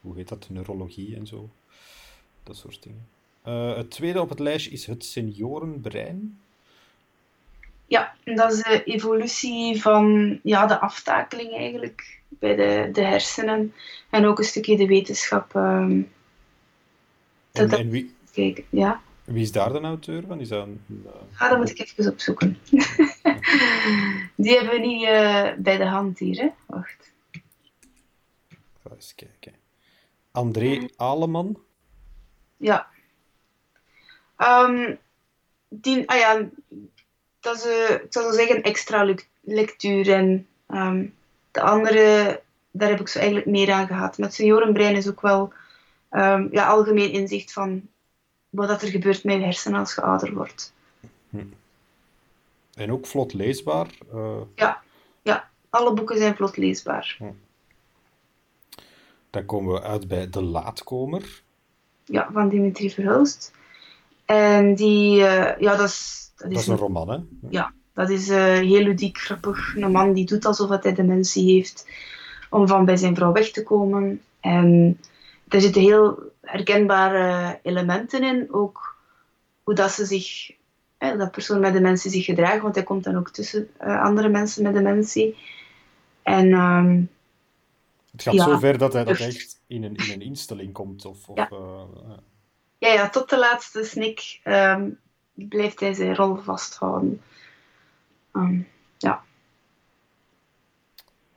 hoe 0.00 0.16
heet 0.16 0.28
dat, 0.28 0.46
neurologie 0.48 1.16
en 1.16 1.26
zo. 1.26 1.48
Dat 2.42 2.56
soort 2.56 2.82
dingen. 2.82 3.06
Uh, 3.46 3.76
het 3.76 3.90
tweede 3.90 4.20
op 4.20 4.28
het 4.28 4.38
lijstje 4.38 4.70
is 4.70 4.86
het 4.86 5.04
seniorenbrein. 5.04 6.38
Ja, 7.90 8.14
dat 8.24 8.52
is 8.52 8.62
de 8.62 8.84
evolutie 8.84 9.82
van 9.82 10.38
ja, 10.42 10.66
de 10.66 10.78
aftakeling 10.78 11.56
eigenlijk 11.56 12.20
bij 12.28 12.56
de, 12.56 12.88
de 12.92 13.00
hersenen. 13.00 13.74
En 14.10 14.24
ook 14.24 14.38
een 14.38 14.44
stukje 14.44 14.76
de 14.76 14.86
wetenschap. 14.86 15.54
Um, 15.54 16.12
en, 17.52 17.70
en 17.70 17.90
wie, 17.90 18.14
kijken, 18.32 18.64
ja. 18.68 19.00
Wie 19.24 19.42
is 19.42 19.52
daar 19.52 19.72
de 19.72 19.80
auteur 19.80 20.24
van? 20.26 20.40
Is 20.40 20.48
dat 20.48 20.66
een, 20.66 20.80
uh... 20.88 21.10
Ah, 21.38 21.50
dat 21.50 21.58
moet 21.58 21.70
ik 21.70 21.78
even 21.78 22.12
opzoeken. 22.12 22.58
Die 24.34 24.56
hebben 24.56 24.72
we 24.72 24.86
niet 24.86 25.02
uh, 25.02 25.52
bij 25.58 25.76
de 25.76 25.86
hand 25.86 26.18
hier, 26.18 26.40
hè? 26.40 26.48
Wacht. 26.66 27.12
Ga 28.82 28.90
eens 28.94 29.14
kijken. 29.14 29.52
André 30.30 30.88
Aleman? 30.96 31.58
Ja. 32.56 32.86
Um, 34.38 34.98
die, 35.68 36.08
ah 36.08 36.18
ja, 36.18 36.48
dat 37.40 37.56
is, 37.56 37.66
uh, 37.66 37.90
ik 37.90 38.06
zou 38.08 38.32
zeggen, 38.32 38.62
extra 38.62 39.14
lectuur. 39.40 40.12
En 40.12 40.46
um, 40.68 41.14
de 41.50 41.60
andere, 41.60 42.40
daar 42.70 42.88
heb 42.88 43.00
ik 43.00 43.08
zo 43.08 43.18
eigenlijk 43.18 43.48
meer 43.48 43.72
aan 43.72 43.86
gehad. 43.86 44.18
Met 44.18 44.34
seniorenbrein 44.34 44.96
is 44.96 45.08
ook 45.08 45.20
wel 45.20 45.52
um, 46.10 46.48
ja, 46.52 46.66
algemeen 46.66 47.12
inzicht 47.12 47.52
van 47.52 47.88
wat 48.50 48.82
er 48.82 48.88
gebeurt 48.88 49.24
met 49.24 49.36
je 49.36 49.42
hersenen 49.42 49.78
als 49.78 49.94
je 49.94 50.02
ouder 50.02 50.34
wordt. 50.34 50.72
Hm. 51.30 51.44
En 52.74 52.92
ook 52.92 53.06
vlot 53.06 53.32
leesbaar? 53.32 53.88
Uh... 54.14 54.40
Ja. 54.54 54.82
ja, 55.22 55.50
alle 55.70 55.92
boeken 55.92 56.18
zijn 56.18 56.36
vlot 56.36 56.56
leesbaar. 56.56 57.16
Hm. 57.18 57.24
Dan 59.30 59.44
komen 59.44 59.72
we 59.72 59.82
uit 59.82 60.08
bij 60.08 60.30
De 60.30 60.42
Laatkomer. 60.42 61.42
Ja, 62.04 62.28
van 62.32 62.48
Dimitri 62.48 62.90
Verhulst. 62.90 63.52
En 64.30 64.74
die, 64.74 65.16
uh, 65.16 65.58
ja, 65.58 65.76
dat 65.76 65.88
is... 65.88 66.32
Dat 66.36 66.50
is, 66.50 66.54
dat 66.54 66.62
is 66.62 66.68
een 66.68 66.76
roman, 66.76 67.10
hè? 67.10 67.18
Ja, 67.48 67.72
dat 67.94 68.10
is 68.10 68.28
uh, 68.28 68.44
heel 68.44 68.82
ludiek, 68.82 69.18
grappig. 69.18 69.76
Een 69.76 69.90
man 69.90 70.12
die 70.12 70.26
doet 70.26 70.44
alsof 70.44 70.82
hij 70.82 70.94
dementie 70.94 71.52
heeft 71.52 71.88
om 72.50 72.68
van 72.68 72.84
bij 72.84 72.96
zijn 72.96 73.14
vrouw 73.14 73.32
weg 73.32 73.50
te 73.50 73.62
komen. 73.62 74.20
En 74.40 74.98
er 75.48 75.60
zitten 75.60 75.82
heel 75.82 76.18
herkenbare 76.40 77.58
elementen 77.62 78.22
in. 78.22 78.48
Ook 78.52 78.96
hoe 79.62 79.74
dat 79.74 79.90
ze 79.90 80.04
zich, 80.04 80.50
hè, 80.98 81.16
dat 81.16 81.30
persoon 81.30 81.60
met 81.60 81.72
dementie 81.72 82.10
zich 82.10 82.24
gedragen, 82.24 82.62
want 82.62 82.74
hij 82.74 82.84
komt 82.84 83.04
dan 83.04 83.16
ook 83.16 83.30
tussen 83.30 83.68
uh, 83.82 84.02
andere 84.02 84.28
mensen 84.28 84.62
met 84.62 84.74
dementie. 84.74 85.36
En, 86.22 86.52
um, 86.52 87.10
het 88.12 88.22
gaat 88.22 88.34
ja, 88.34 88.44
zo 88.44 88.58
ver 88.58 88.78
dat 88.78 88.92
hij 88.92 89.04
dat 89.04 89.18
echt 89.18 89.60
in 89.66 89.82
een, 89.82 89.94
in 89.94 90.12
een 90.12 90.22
instelling 90.22 90.72
komt. 90.72 91.04
Of, 91.04 91.28
of, 91.28 91.36
ja. 91.36 91.48
Uh, 91.52 91.82
ja, 92.80 92.92
ja, 92.92 93.10
tot 93.10 93.30
de 93.30 93.38
laatste 93.38 93.84
snik 93.84 94.40
um, 94.44 94.98
blijft 95.32 95.80
hij 95.80 95.94
zijn 95.94 96.16
rol 96.16 96.36
vasthouden. 96.36 97.22
Um, 98.32 98.68
ja. 98.98 99.22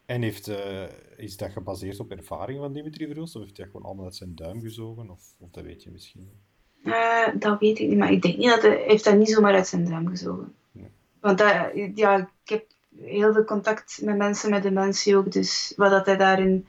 En 0.05 0.21
heeft, 0.21 0.47
uh, 0.47 0.83
is 1.17 1.37
dat 1.37 1.51
gebaseerd 1.51 1.99
op 1.99 2.11
ervaring 2.11 2.59
van 2.59 2.73
Dimitri 2.73 3.05
Verhulst? 3.05 3.35
Of 3.35 3.41
heeft 3.41 3.57
hij 3.57 3.65
gewoon 3.65 3.85
allemaal 3.85 4.05
uit 4.05 4.15
zijn 4.15 4.35
duim 4.35 4.61
gezogen? 4.61 5.09
Of, 5.09 5.33
of 5.39 5.49
dat 5.51 5.63
weet 5.63 5.83
je 5.83 5.91
misschien 5.91 6.21
niet? 6.21 6.93
Uh, 6.93 7.27
dat 7.39 7.59
weet 7.59 7.79
ik 7.79 7.89
niet, 7.89 7.97
maar 7.97 8.11
ik 8.11 8.21
denk 8.21 8.37
niet 8.37 8.49
dat 8.49 8.61
hij, 8.61 8.83
heeft 8.87 9.03
dat 9.03 9.15
niet 9.15 9.29
zomaar 9.29 9.53
uit 9.53 9.67
zijn 9.67 9.85
duim 9.85 10.07
gezogen. 10.07 10.55
Nee. 10.71 10.89
Want 11.19 11.37
dat, 11.37 11.71
ja, 11.95 12.17
ik 12.17 12.49
heb 12.49 12.65
heel 12.97 13.33
veel 13.33 13.43
contact 13.43 14.01
met 14.03 14.17
mensen 14.17 14.49
met 14.49 14.63
dementie 14.63 15.17
ook, 15.17 15.31
dus 15.31 15.73
wat 15.75 15.91
dat 15.91 16.05
hij 16.05 16.17
daarin 16.17 16.67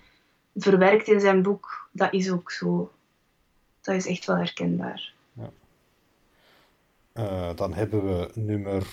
verwerkt 0.55 1.09
in 1.09 1.21
zijn 1.21 1.43
boek, 1.43 1.89
dat 1.93 2.13
is 2.13 2.31
ook 2.31 2.51
zo. 2.51 2.93
Dat 3.85 3.95
is 3.95 4.07
echt 4.07 4.25
wel 4.25 4.37
herkenbaar. 4.37 5.13
Ja. 5.33 5.51
Uh, 7.15 7.57
dan 7.57 7.75
hebben 7.75 8.05
we 8.05 8.31
nummer 8.35 8.87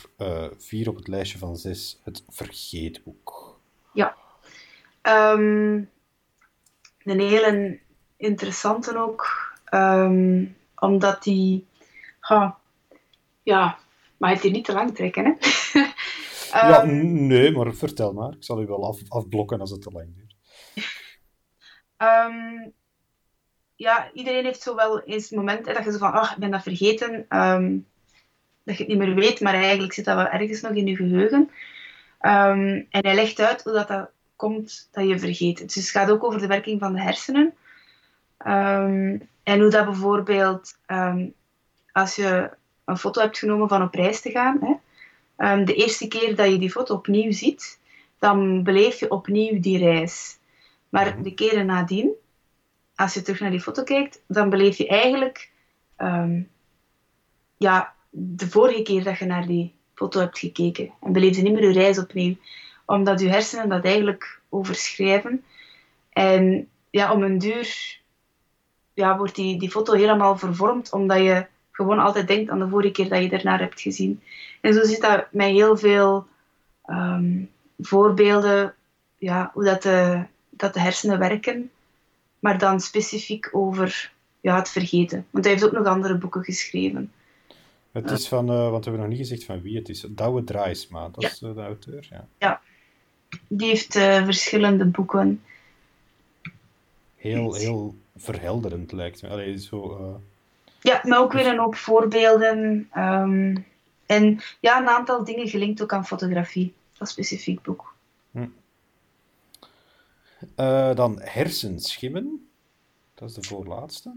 4 0.57 0.89
op 0.89 0.95
het 0.95 1.07
lijstje 1.07 1.37
van 1.37 1.57
6, 1.57 1.99
het 2.03 2.23
Vergeetboek. 2.29 3.59
Ja. 3.93 4.15
Um, 5.01 5.89
een 7.03 7.19
hele 7.19 7.79
interessante 8.17 8.97
ook, 8.97 9.53
um, 9.73 10.55
omdat 10.75 11.23
die, 11.23 11.67
ha, 12.19 12.57
ja, 13.43 13.77
maar 14.17 14.31
het 14.31 14.41
hier 14.41 14.51
niet 14.51 14.65
te 14.65 14.73
lang 14.73 14.95
trekken, 14.95 15.23
hè? 15.23 15.31
um, 15.79 15.91
ja, 16.71 16.83
nee, 16.85 17.51
maar 17.51 17.73
vertel 17.73 18.13
maar. 18.13 18.33
Ik 18.33 18.43
zal 18.43 18.61
u 18.61 18.65
wel 18.65 18.85
af, 18.85 18.99
afblokken 19.07 19.59
als 19.59 19.71
het 19.71 19.81
te 19.81 19.91
lang 19.91 20.15
duurt. 20.15 20.35
Ja, 23.81 24.09
iedereen 24.13 24.45
heeft 24.45 24.61
zo 24.61 24.75
wel 24.75 25.01
eens 25.01 25.29
momenten 25.29 25.73
dat 25.73 25.83
je 25.83 25.91
zo 25.91 25.97
van, 25.97 26.11
ach, 26.11 26.31
ik 26.31 26.37
ben 26.37 26.51
dat 26.51 26.63
vergeten, 26.63 27.25
dat 28.63 28.77
je 28.77 28.83
het 28.83 28.87
niet 28.87 28.97
meer 28.97 29.15
weet, 29.15 29.39
maar 29.39 29.53
eigenlijk 29.53 29.93
zit 29.93 30.05
dat 30.05 30.15
wel 30.15 30.27
ergens 30.27 30.61
nog 30.61 30.71
in 30.71 30.87
je 30.87 30.95
geheugen. 30.95 31.49
en 32.19 32.87
hij 32.89 33.15
legt 33.15 33.39
uit 33.39 33.63
hoe 33.63 33.73
dat, 33.73 33.87
dat 33.87 34.09
komt 34.35 34.89
dat 34.91 35.07
je 35.07 35.19
vergeet. 35.19 35.57
Dus 35.57 35.75
het 35.75 35.89
gaat 35.89 36.11
ook 36.11 36.23
over 36.23 36.39
de 36.39 36.47
werking 36.47 36.79
van 36.79 36.93
de 36.93 37.01
hersenen. 37.01 37.53
Um, 38.47 39.29
en 39.43 39.59
hoe 39.59 39.69
dat 39.69 39.85
bijvoorbeeld, 39.85 40.77
als 41.91 42.15
je 42.15 42.51
een 42.85 42.97
foto 42.97 43.21
hebt 43.21 43.37
genomen 43.37 43.67
van 43.67 43.81
op 43.81 43.93
reis 43.93 44.21
te 44.21 44.31
gaan, 44.31 44.59
hè, 45.35 45.63
de 45.63 45.73
eerste 45.73 46.07
keer 46.07 46.35
dat 46.35 46.51
je 46.51 46.57
die 46.57 46.71
foto 46.71 46.93
opnieuw 46.93 47.31
ziet, 47.31 47.79
dan 48.19 48.63
beleef 48.63 48.99
je 48.99 49.11
opnieuw 49.11 49.59
die 49.59 49.77
reis. 49.77 50.39
Maar 50.89 51.23
de 51.23 51.33
keren 51.33 51.65
nadien, 51.65 52.11
als 53.01 53.13
je 53.13 53.21
terug 53.21 53.39
naar 53.39 53.51
die 53.51 53.61
foto 53.61 53.83
kijkt, 53.83 54.21
dan 54.27 54.49
beleef 54.49 54.77
je 54.77 54.87
eigenlijk 54.87 55.51
ja, 57.57 57.93
de 58.09 58.49
vorige 58.49 58.81
keer 58.81 59.03
dat 59.03 59.17
je 59.17 59.25
naar 59.25 59.45
die 59.45 59.75
foto 59.93 60.19
hebt 60.19 60.39
gekeken. 60.39 60.91
En 61.01 61.13
beleef 61.13 61.35
je 61.35 61.41
niet 61.41 61.53
meer 61.53 61.67
je 61.67 61.73
reis 61.73 61.99
opnieuw 61.99 62.35
omdat 62.91 63.19
je 63.19 63.29
hersenen 63.29 63.69
dat 63.69 63.85
eigenlijk 63.85 64.39
overschrijven. 64.49 65.43
En 66.09 66.67
ja, 66.89 67.13
om 67.13 67.23
een 67.23 67.37
duur 67.37 67.99
ja, 68.93 69.17
wordt 69.17 69.35
die, 69.35 69.59
die 69.59 69.71
foto 69.71 69.93
helemaal 69.93 70.37
vervormd, 70.37 70.91
omdat 70.91 71.17
je 71.17 71.45
gewoon 71.71 71.99
altijd 71.99 72.27
denkt 72.27 72.51
aan 72.51 72.59
de 72.59 72.69
vorige 72.69 72.91
keer 72.91 73.09
dat 73.09 73.23
je 73.23 73.29
ernaar 73.29 73.59
hebt 73.59 73.81
gezien. 73.81 74.21
En 74.61 74.73
zo 74.73 74.83
zit 74.83 75.01
dat 75.01 75.27
met 75.31 75.47
heel 75.47 75.77
veel 75.77 76.27
um, 76.85 77.49
voorbeelden, 77.79 78.75
ja, 79.17 79.51
hoe 79.53 79.63
dat 79.63 79.81
de, 79.81 80.23
dat 80.49 80.73
de 80.73 80.79
hersenen 80.79 81.19
werken, 81.19 81.71
maar 82.41 82.57
dan 82.57 82.79
specifiek 82.79 83.49
over 83.51 84.11
ja, 84.41 84.55
het 84.55 84.69
vergeten. 84.69 85.25
Want 85.29 85.43
hij 85.43 85.53
heeft 85.53 85.65
ook 85.65 85.71
nog 85.71 85.85
andere 85.85 86.17
boeken 86.17 86.43
geschreven. 86.43 87.11
Het 87.91 88.11
is 88.11 88.27
van, 88.27 88.51
uh, 88.51 88.69
want 88.69 88.85
we 88.85 88.89
hebben 88.89 89.09
nog 89.09 89.17
niet 89.17 89.27
gezegd 89.27 89.43
van 89.43 89.61
wie 89.61 89.77
het 89.77 89.89
is. 89.89 90.05
Douwe 90.09 90.43
Draaisma, 90.43 91.09
dat 91.09 91.21
ja. 91.21 91.29
is 91.29 91.41
uh, 91.41 91.55
de 91.55 91.61
auteur. 91.61 92.07
Ja. 92.09 92.27
ja, 92.37 92.61
die 93.47 93.67
heeft 93.67 93.95
uh, 93.95 94.23
verschillende 94.23 94.85
boeken. 94.85 95.43
Heel, 97.15 97.53
heel 97.53 97.95
verhelderend 98.15 98.91
lijkt 98.91 99.21
me. 99.21 99.29
Allee, 99.29 99.57
zo. 99.57 100.21
Ja, 100.81 101.01
maar 101.03 101.19
ook 101.19 101.33
weer 101.33 101.47
een 101.47 101.59
hoop 101.59 101.75
voorbeelden. 101.75 102.89
Um, 102.97 103.65
en 104.05 104.39
ja, 104.59 104.79
een 104.79 104.87
aantal 104.87 105.23
dingen 105.23 105.47
gelinkt 105.47 105.81
ook 105.81 105.93
aan 105.93 106.05
fotografie. 106.05 106.73
Dat 106.97 107.09
specifiek 107.09 107.61
boek. 107.61 107.95
Hm. 108.31 108.45
Uh, 110.57 110.95
dan 110.95 111.19
hersenschimmen. 111.21 112.49
Dat 113.13 113.29
is 113.29 113.35
de 113.35 113.43
voorlaatste. 113.43 114.13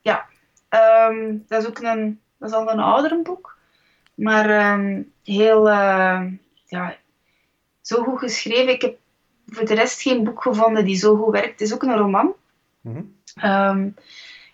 Ja, 0.00 0.26
ehm, 0.68 1.36
dat 1.46 1.62
is 1.62 1.68
ook 1.68 1.78
een, 1.78 2.20
dat 2.38 2.48
is 2.48 2.54
al 2.54 2.70
een 2.70 2.78
ouder 2.78 3.22
boek. 3.22 3.58
Maar 4.14 4.50
ehm, 4.50 5.02
heel, 5.24 5.68
uh, 5.68 6.22
ja, 6.64 6.96
zo 7.80 8.02
goed 8.02 8.18
geschreven. 8.18 8.72
Ik 8.72 8.82
heb 8.82 8.98
voor 9.46 9.66
de 9.66 9.74
rest 9.74 10.02
geen 10.02 10.24
boek 10.24 10.42
gevonden 10.42 10.84
die 10.84 10.96
zo 10.96 11.16
goed 11.16 11.32
werkt. 11.32 11.50
Het 11.50 11.60
is 11.60 11.74
ook 11.74 11.82
een 11.82 11.96
roman. 11.96 12.34
Mm 12.80 13.16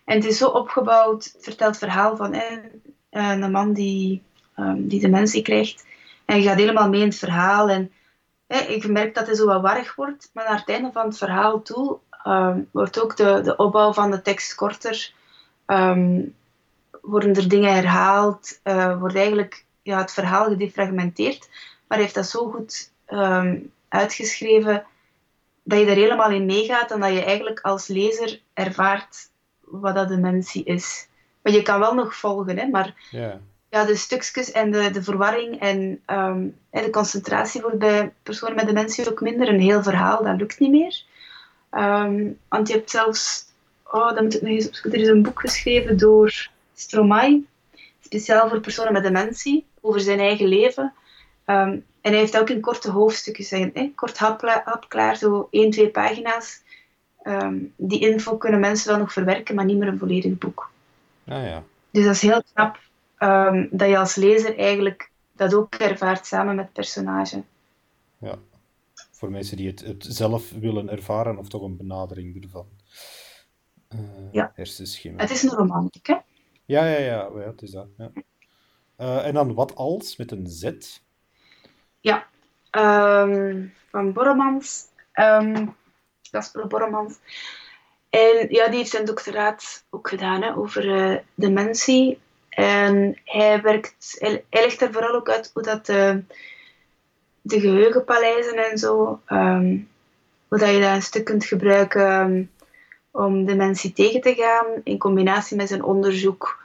en 0.04 0.16
het 0.16 0.24
is 0.24 0.38
zo 0.38 0.48
opgebouwd, 0.48 1.24
het 1.24 1.44
vertelt 1.44 1.70
het 1.70 1.78
verhaal 1.78 2.16
van 2.16 2.32
eh, 2.32 2.58
een 3.10 3.50
man 3.50 3.72
die, 3.72 4.22
die 4.76 5.00
dementie 5.00 5.42
krijgt. 5.42 5.86
En 6.24 6.36
je 6.36 6.48
gaat 6.48 6.58
helemaal 6.58 6.88
mee 6.88 7.00
in 7.00 7.06
het 7.06 7.16
verhaal. 7.16 7.68
En 7.68 7.92
eh, 8.46 8.70
ik 8.70 8.88
merk 8.88 9.14
dat 9.14 9.26
hij 9.26 9.34
zo 9.34 9.46
wat 9.46 9.60
warrig 9.60 9.94
wordt. 9.94 10.30
Maar 10.32 10.44
naar 10.44 10.58
het 10.58 10.68
einde 10.68 10.92
van 10.92 11.06
het 11.06 11.18
verhaal 11.18 11.62
toe 11.62 11.98
um, 12.26 12.68
wordt 12.70 13.00
ook 13.00 13.16
de, 13.16 13.40
de 13.40 13.56
opbouw 13.56 13.92
van 13.92 14.10
de 14.10 14.22
tekst 14.22 14.54
korter. 14.54 15.12
Um, 15.66 16.34
worden 17.00 17.34
er 17.34 17.48
dingen 17.48 17.74
herhaald. 17.74 18.60
Uh, 18.64 18.98
wordt 18.98 19.16
eigenlijk 19.16 19.64
ja, 19.82 19.98
het 19.98 20.12
verhaal 20.12 20.44
gedefragmenteerd. 20.44 21.48
Maar 21.86 21.98
heeft 21.98 22.14
dat 22.14 22.26
zo 22.26 22.50
goed 22.50 22.92
uitgeschreven 23.88 24.86
dat 25.62 25.78
je 25.78 25.86
er 25.86 25.96
helemaal 25.96 26.30
in 26.30 26.46
meegaat 26.46 26.90
en 26.90 27.00
dat 27.00 27.12
je 27.12 27.24
eigenlijk 27.24 27.60
als 27.60 27.86
lezer 27.86 28.40
ervaart 28.52 29.30
wat 29.60 29.94
dat 29.94 30.08
dementie 30.08 30.64
is. 30.64 31.08
Maar 31.42 31.52
je 31.52 31.62
kan 31.62 31.80
wel 31.80 31.94
nog 31.94 32.14
volgen, 32.16 32.58
hè, 32.58 32.66
maar 32.66 32.94
de 33.82 33.96
stukjes 33.96 34.52
en 34.52 34.70
de, 34.70 34.90
de 34.90 35.02
verwarring 35.02 35.60
en 35.60 36.00
ehm, 36.04 36.46
de 36.70 36.90
concentratie 36.90 37.60
wordt 37.60 37.78
bij 37.78 38.12
personen 38.22 38.56
met 38.56 38.66
dementie 38.66 39.10
ook 39.10 39.20
minder. 39.20 39.48
Een 39.48 39.60
heel 39.60 39.82
verhaal, 39.82 40.22
dat 40.22 40.36
lukt 40.36 40.58
niet 40.58 40.70
meer. 40.70 41.02
Ehm, 41.70 42.30
want 42.48 42.68
je 42.68 42.74
hebt 42.74 42.90
zelfs, 42.90 43.44
oh, 43.84 44.14
dan 44.14 44.22
moet 44.22 44.34
ik 44.34 44.42
nog 44.42 44.50
eens 44.50 44.66
opzoeken, 44.66 44.92
er 44.92 45.04
is 45.04 45.08
een 45.08 45.22
boek 45.22 45.40
geschreven 45.40 45.98
door 45.98 46.48
Stromae, 46.74 47.44
speciaal 48.00 48.48
voor 48.48 48.60
personen 48.60 48.92
met 48.92 49.02
dementie, 49.02 49.66
over 49.80 50.00
zijn 50.00 50.18
eigen 50.18 50.46
leven. 50.46 50.92
Um, 51.46 51.84
en 52.00 52.10
hij 52.10 52.18
heeft 52.18 52.38
ook 52.38 52.50
in 52.50 52.60
korte 52.60 52.90
hoofdstukjes, 52.90 53.50
hè, 53.50 53.92
kort 53.94 54.18
hapklaar, 54.18 55.16
zo 55.16 55.48
één, 55.50 55.70
twee 55.70 55.88
pagina's. 55.88 56.62
Ehm, 57.22 57.56
die 57.76 58.00
info 58.00 58.36
kunnen 58.36 58.60
mensen 58.60 58.88
wel 58.88 58.98
nog 58.98 59.12
verwerken, 59.12 59.54
maar 59.54 59.64
niet 59.64 59.78
meer 59.78 59.88
een 59.88 59.98
volledig 59.98 60.38
boek. 60.38 60.70
Ah, 61.26 61.44
ja. 61.44 61.62
Dus 61.90 62.04
dat 62.04 62.14
is 62.14 62.22
heel 62.22 62.42
knap 62.52 62.78
um, 63.18 63.68
dat 63.70 63.88
je 63.88 63.98
als 63.98 64.14
lezer 64.14 64.58
eigenlijk 64.58 65.10
dat 65.32 65.54
ook 65.54 65.74
ervaart 65.74 66.26
samen 66.26 66.54
met 66.54 66.64
het 66.64 66.74
personage. 66.74 67.42
Ja, 68.18 68.38
voor 69.10 69.30
mensen 69.30 69.56
die 69.56 69.66
het, 69.66 69.80
het 69.80 70.06
zelf 70.08 70.50
willen 70.50 70.90
ervaren, 70.90 71.38
of 71.38 71.48
toch 71.48 71.62
een 71.62 71.76
benadering 71.76 72.42
ervan. 72.42 72.66
Uh, 73.94 74.00
ja. 74.32 74.52
Hersenschimmen. 74.54 75.20
Het 75.20 75.30
is 75.30 75.42
een 75.42 75.50
romantiek, 75.50 76.06
hè? 76.06 76.16
Ja, 76.64 76.86
ja, 76.86 76.98
ja, 76.98 77.30
ja 77.34 77.46
het 77.46 77.62
is 77.62 77.70
dat. 77.70 77.86
Ja. 77.96 78.10
Uh, 78.98 79.26
en 79.26 79.34
dan 79.34 79.54
wat 79.54 79.74
als 79.74 80.16
met 80.16 80.30
een 80.30 80.46
Z? 80.46 80.70
Ja, 82.00 82.26
um, 82.70 83.72
van 83.90 84.12
Borremans. 84.12 84.86
Casper 86.30 86.66
Borremans. 86.66 87.18
En 88.10 88.46
ja, 88.48 88.68
die 88.68 88.76
heeft 88.76 88.90
zijn 88.90 89.04
doctoraat 89.04 89.84
ook 89.90 90.08
gedaan 90.08 90.42
hè, 90.42 90.56
over 90.56 90.84
uh, 90.86 91.18
dementie. 91.34 92.18
En 92.54 93.18
hij, 93.24 93.62
werkt, 93.62 94.16
hij, 94.18 94.44
legt 94.50 94.88
vooral 94.90 95.14
ook 95.14 95.28
uit 95.28 95.50
hoe 95.52 95.62
dat 95.62 95.86
de, 95.86 96.22
de 97.40 97.60
geheugenpaleizen 97.60 98.70
en 98.70 98.78
zo, 98.78 99.20
um, 99.28 99.88
hoe 100.48 100.58
dat 100.58 100.70
je 100.70 100.80
dat 100.80 100.94
een 100.94 101.02
stuk 101.02 101.24
kunt 101.24 101.44
gebruiken 101.44 102.20
um, 102.20 102.50
om 103.10 103.44
dementie 103.44 103.92
tegen 103.92 104.20
te 104.20 104.34
gaan, 104.34 104.66
in 104.84 104.98
combinatie 104.98 105.56
met 105.56 105.68
zijn 105.68 105.84
onderzoek 105.84 106.62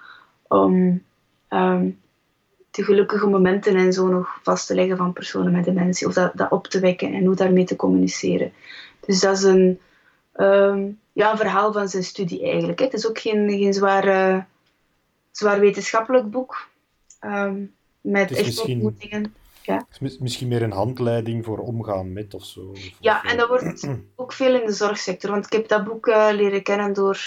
om 0.48 1.04
um, 1.50 2.00
de 2.72 2.84
gelukkige 2.84 3.28
momenten 3.28 3.76
en 3.76 3.94
zo 3.94 4.08
nog 4.08 4.40
vast 4.44 4.68
te 4.68 4.76
leggen 4.76 4.98
van 4.98 5.14
personen 5.14 5.52
met 5.52 5.66
dementie, 5.66 6.08
of 6.08 6.14
dat, 6.14 6.32
dat 6.36 6.52
op 6.52 6.68
te 6.68 6.80
wekken 6.80 7.14
en 7.14 7.26
hoe 7.26 7.36
daarmee 7.36 7.66
te 7.66 7.76
communiceren. 7.76 8.54
Dus 9.06 9.20
dat 9.20 9.38
is 9.38 9.44
een, 9.44 9.80
ja, 11.14 11.32
een 11.32 11.38
verhaal 11.38 11.74
van 11.74 11.90
zijn 11.90 12.04
studie 12.04 12.44
eigenlijk. 12.44 12.80
Hè. 12.80 12.86
Het 12.86 12.94
is 12.94 13.08
ook 13.08 13.20
geen, 13.20 13.50
geen 13.50 13.74
zwaar, 13.74 14.48
zwaar 15.40 15.60
wetenschappelijk 15.60 16.30
boek. 16.30 16.68
Um, 17.22 17.74
met 18.02 18.32
echt 18.32 18.46
misschien, 18.46 18.74
ontmoetingen. 18.74 19.34
Ja. 19.62 19.86
Misschien 20.20 20.48
meer 20.48 20.62
een 20.62 20.72
handleiding 20.72 21.46
voor 21.46 21.58
omgaan 21.58 22.14
met 22.14 22.34
of 22.34 22.46
zo. 22.46 22.74
ja, 23.00 23.24
en 23.24 23.38
dat 23.38 23.48
wordt 23.48 23.88
ook 24.16 24.34
veel 24.34 24.60
in 24.60 24.66
de 24.66 24.74
zorgsector. 24.74 25.32
Want 25.32 25.46
ik 25.46 25.52
heb 25.52 25.68
dat 25.68 25.84
boek 25.84 26.08
uh, 26.08 26.30
leren 26.32 26.64
kennen 26.64 26.94
door 26.94 27.20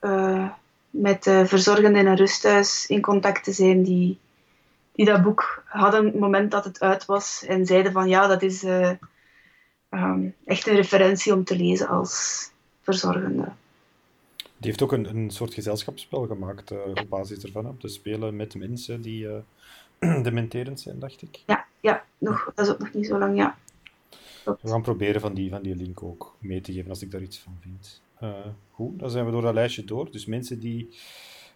uh, 0.00 0.48
met 0.90 1.26
uh, 1.26 1.44
verzorgenden 1.44 2.00
in 2.00 2.06
een 2.06 2.16
rusthuis 2.16 2.86
in 2.86 3.00
contact 3.00 3.44
te 3.44 3.52
zijn 3.52 3.82
die, 3.82 4.18
die 4.92 5.06
dat 5.06 5.22
boek 5.22 5.62
hadden 5.66 6.04
het 6.04 6.18
moment 6.18 6.50
dat 6.50 6.64
het 6.64 6.80
uit 6.80 7.04
was 7.04 7.44
en 7.46 7.66
zeiden 7.66 7.92
van 7.92 8.08
ja, 8.08 8.26
dat 8.26 8.42
is 8.42 8.64
um, 9.90 10.34
echt 10.44 10.66
een 10.66 10.76
referentie 10.76 11.34
om 11.34 11.44
te 11.44 11.56
lezen 11.56 11.88
als 11.88 12.44
verzorgende. 12.82 13.52
Die 14.60 14.68
heeft 14.68 14.82
ook 14.82 14.92
een, 14.92 15.16
een 15.16 15.30
soort 15.30 15.54
gezelschapsspel 15.54 16.26
gemaakt 16.26 16.70
uh, 16.70 16.78
op 16.94 17.06
basis 17.08 17.42
ervan, 17.42 17.68
om 17.68 17.78
te 17.78 17.88
spelen 17.88 18.36
met 18.36 18.54
mensen 18.54 19.02
die 19.02 19.24
uh, 19.24 20.22
dementerend 20.24 20.80
zijn, 20.80 20.98
dacht 20.98 21.22
ik. 21.22 21.42
Ja, 21.46 21.66
ja 21.80 22.04
nog, 22.18 22.52
dat 22.54 22.66
is 22.66 22.72
ook 22.72 22.78
nog 22.78 22.92
niet 22.92 23.06
zo 23.06 23.18
lang, 23.18 23.36
ja. 23.36 23.58
We 24.44 24.68
gaan 24.68 24.82
proberen 24.82 25.20
van 25.20 25.34
die, 25.34 25.50
van 25.50 25.62
die 25.62 25.76
link 25.76 26.02
ook 26.02 26.36
mee 26.38 26.60
te 26.60 26.72
geven 26.72 26.90
als 26.90 27.02
ik 27.02 27.10
daar 27.10 27.22
iets 27.22 27.38
van 27.38 27.56
vind. 27.60 28.02
Uh, 28.22 28.46
goed, 28.70 28.98
dan 28.98 29.10
zijn 29.10 29.24
we 29.24 29.30
door 29.30 29.42
dat 29.42 29.54
lijstje 29.54 29.84
door. 29.84 30.10
Dus 30.10 30.26
mensen 30.26 30.60
die. 30.60 30.88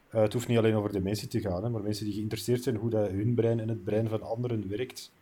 Het 0.09 0.33
hoeft 0.33 0.49
niet 0.49 0.59
alleen 0.59 0.75
over 0.75 0.93
dementie 0.93 1.29
te 1.29 1.41
gaan, 1.41 1.65
hè, 1.65 1.71
maar 1.71 1.83
mensen 1.83 2.05
die 2.05 2.15
geïnteresseerd 2.15 2.63
zijn 2.63 2.77
hoe 2.77 2.91
dat 2.91 3.11
hun 3.11 3.35
brein 3.35 3.61
en 3.61 3.69
het 3.69 3.85
brein 3.85 4.09
van 4.09 4.23
anderen 4.23 4.69
werkt 4.69 5.13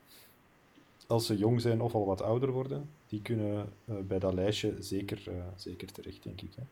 als 1.07 1.27
ze 1.27 1.37
jong 1.37 1.61
zijn 1.61 1.81
of 1.81 1.95
al 1.95 2.07
wat 2.07 2.23
ouder 2.23 2.51
worden, 2.51 2.89
die 3.07 3.23
kunnen 3.23 3.73
bij 3.85 4.19
dat 4.19 4.35
lijstje 4.35 4.75
zeker, 4.79 5.23
zeker 5.57 5.93
terecht, 5.93 6.23
denk 6.23 6.41
ik. 6.41 6.51
Hè. 6.57 6.63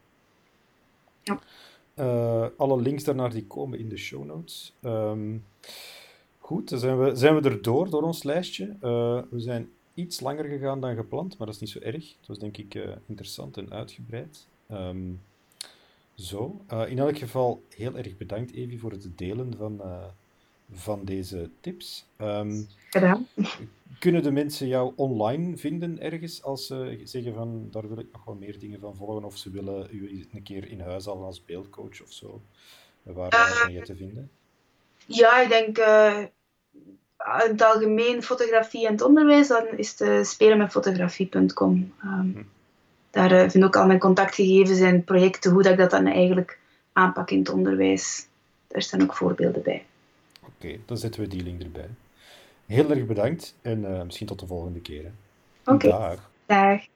Ja. 1.22 1.40
Uh, 1.96 2.46
alle 2.56 2.80
links 2.80 3.04
daarnaar 3.04 3.30
die 3.30 3.46
komen 3.46 3.78
in 3.78 3.88
de 3.88 3.96
show 3.96 4.24
notes. 4.24 4.72
Um, 4.82 5.44
goed, 6.38 6.68
dan 6.68 6.78
zijn 6.78 6.98
we, 6.98 7.14
zijn 7.14 7.40
we 7.40 7.48
er 7.48 7.62
door, 7.62 7.90
door 7.90 8.02
ons 8.02 8.22
lijstje. 8.22 8.76
we 9.30 9.40
zijn 9.40 9.70
iets 9.94 10.20
langer 10.20 10.44
gegaan 10.44 10.80
dan 10.80 10.94
gepland, 10.94 11.38
maar 11.38 11.46
dat 11.46 11.54
is 11.56 11.60
niet 11.60 11.70
zo 11.70 11.78
erg. 11.78 12.14
Het 12.18 12.26
was 12.26 12.38
denk 12.38 12.56
ik 12.56 12.74
interessant 13.06 13.56
en 13.56 13.72
uitgebreid. 13.72 14.46
Um, 14.70 15.20
zo, 16.14 16.64
in 16.86 16.98
elk 16.98 17.18
geval 17.18 17.62
heel 17.68 17.96
erg 17.96 18.16
bedankt, 18.16 18.52
Evi, 18.52 18.78
voor 18.78 18.90
het 18.90 19.18
delen 19.18 19.56
van, 19.56 19.80
van 20.72 21.04
deze 21.04 21.50
tips. 21.60 22.04
Um, 22.18 22.66
Gedaan. 22.90 23.26
Kunnen 24.00 24.22
de 24.22 24.30
mensen 24.30 24.66
jou 24.66 24.92
online 24.96 25.56
vinden 25.56 26.00
ergens 26.00 26.42
als 26.42 26.66
ze 26.66 27.00
zeggen 27.04 27.34
van 27.34 27.68
daar 27.70 27.88
wil 27.88 27.98
ik 27.98 28.06
nog 28.12 28.24
wel 28.24 28.34
meer 28.34 28.58
dingen 28.58 28.80
van 28.80 28.96
volgen 28.96 29.24
of 29.24 29.36
ze 29.36 29.50
willen 29.50 29.88
u 29.90 30.26
een 30.32 30.42
keer 30.42 30.70
in 30.70 30.80
huis 30.80 31.06
halen 31.06 31.24
als 31.24 31.44
beeldcoach 31.44 32.02
of 32.02 32.12
zo? 32.12 32.40
Waar 33.02 33.34
uh, 33.34 33.64
ben 33.64 33.74
je 33.74 33.82
te 33.82 33.96
vinden? 33.96 34.30
Ja, 35.06 35.40
ik 35.40 35.48
denk 35.48 35.78
uh, 35.78 36.18
in 37.44 37.50
het 37.50 37.62
algemeen 37.62 38.22
fotografie 38.22 38.86
en 38.86 38.92
het 38.92 39.02
onderwijs, 39.02 39.48
dan 39.48 39.66
is 39.76 39.98
het 39.98 40.26
spelenmetfotografie.com. 40.26 41.72
Um, 41.72 41.92
ehm, 42.02 42.30
hm. 42.32 42.42
Daar 43.10 43.32
uh, 43.32 43.38
vind 43.40 43.54
ik 43.54 43.64
ook 43.64 43.76
al 43.76 43.86
mijn 43.86 43.98
contactgegevens 43.98 44.80
en 44.80 45.04
projecten, 45.04 45.52
hoe 45.52 45.62
dat 45.62 45.72
ik 45.72 45.78
dat 45.78 45.90
dan 45.90 46.06
eigenlijk 46.06 46.58
aanpak 46.92 47.30
in 47.30 47.38
het 47.38 47.50
onderwijs. 47.50 48.26
Daar 48.66 48.82
staan 48.82 49.02
ook 49.02 49.16
voorbeelden 49.16 49.62
bij. 49.62 49.86
Oké, 50.46 50.78
dan 50.86 50.96
zetten 50.96 51.20
we 51.20 51.28
die 51.28 51.42
link 51.42 51.62
erbij. 51.62 51.88
Heel 52.70 52.90
erg 52.90 53.06
bedankt 53.06 53.58
en 53.62 53.84
uh, 53.84 54.02
misschien 54.02 54.26
tot 54.26 54.40
de 54.40 54.46
volgende 54.46 54.80
keer. 54.80 55.12
Oké. 55.64 55.86
Okay. 55.86 55.90
Dag. 55.90 56.30
Dag. 56.46 56.86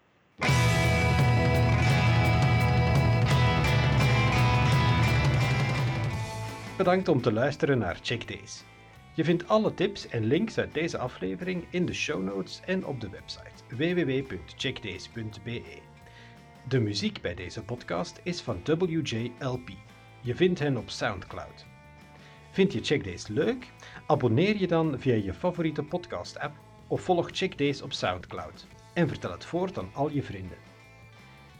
Bedankt 6.76 7.08
om 7.08 7.22
te 7.22 7.32
luisteren 7.32 7.78
naar 7.78 7.98
Check 8.02 8.28
Days. 8.28 8.64
Je 9.14 9.24
vindt 9.24 9.48
alle 9.48 9.74
tips 9.74 10.08
en 10.08 10.24
links 10.24 10.58
uit 10.58 10.74
deze 10.74 10.98
aflevering 10.98 11.64
in 11.70 11.86
de 11.86 11.94
show 11.94 12.22
notes 12.22 12.60
en 12.66 12.86
op 12.86 13.00
de 13.00 13.08
website 13.08 13.64
www.checkdays.be. 13.68 15.62
De 16.68 16.80
muziek 16.80 17.20
bij 17.20 17.34
deze 17.34 17.62
podcast 17.62 18.20
is 18.22 18.40
van 18.40 18.60
WJLP. 18.64 19.68
Je 20.20 20.34
vindt 20.34 20.58
hen 20.58 20.76
op 20.76 20.90
SoundCloud. 20.90 21.72
Vind 22.54 22.72
je 22.72 22.80
Checkdays 22.82 23.26
leuk? 23.26 23.72
Abonneer 24.06 24.56
je 24.56 24.66
dan 24.66 25.00
via 25.00 25.14
je 25.14 25.34
favoriete 25.34 25.82
podcast-app 25.82 26.56
of 26.88 27.00
volg 27.00 27.28
Checkdays 27.32 27.82
op 27.82 27.92
SoundCloud 27.92 28.66
en 28.92 29.08
vertel 29.08 29.30
het 29.30 29.44
voort 29.44 29.78
aan 29.78 29.90
al 29.94 30.10
je 30.10 30.22
vrienden. 30.22 30.56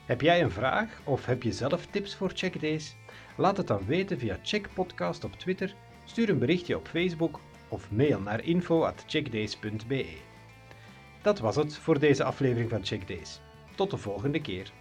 Heb 0.04 0.20
jij 0.20 0.42
een 0.42 0.50
vraag 0.50 1.00
of 1.04 1.26
heb 1.26 1.42
je 1.42 1.52
zelf 1.52 1.86
tips 1.86 2.14
voor 2.14 2.30
Checkdays? 2.34 2.96
Laat 3.36 3.56
het 3.56 3.66
dan 3.66 3.86
weten 3.86 4.18
via 4.18 4.38
Check 4.42 4.68
Podcast 4.74 5.24
op 5.24 5.32
Twitter, 5.32 5.74
stuur 6.04 6.28
een 6.28 6.38
berichtje 6.38 6.76
op 6.76 6.88
Facebook 6.88 7.40
of 7.68 7.90
mail 7.90 8.20
naar 8.20 8.44
info.checkdays.be. 8.44 10.06
Dat 11.22 11.38
was 11.38 11.56
het 11.56 11.76
voor 11.76 11.98
deze 11.98 12.24
aflevering 12.24 12.70
van 12.70 12.84
Check 12.84 13.08
Days. 13.08 13.40
Tot 13.74 13.90
de 13.90 13.96
volgende 13.96 14.40
keer. 14.40 14.72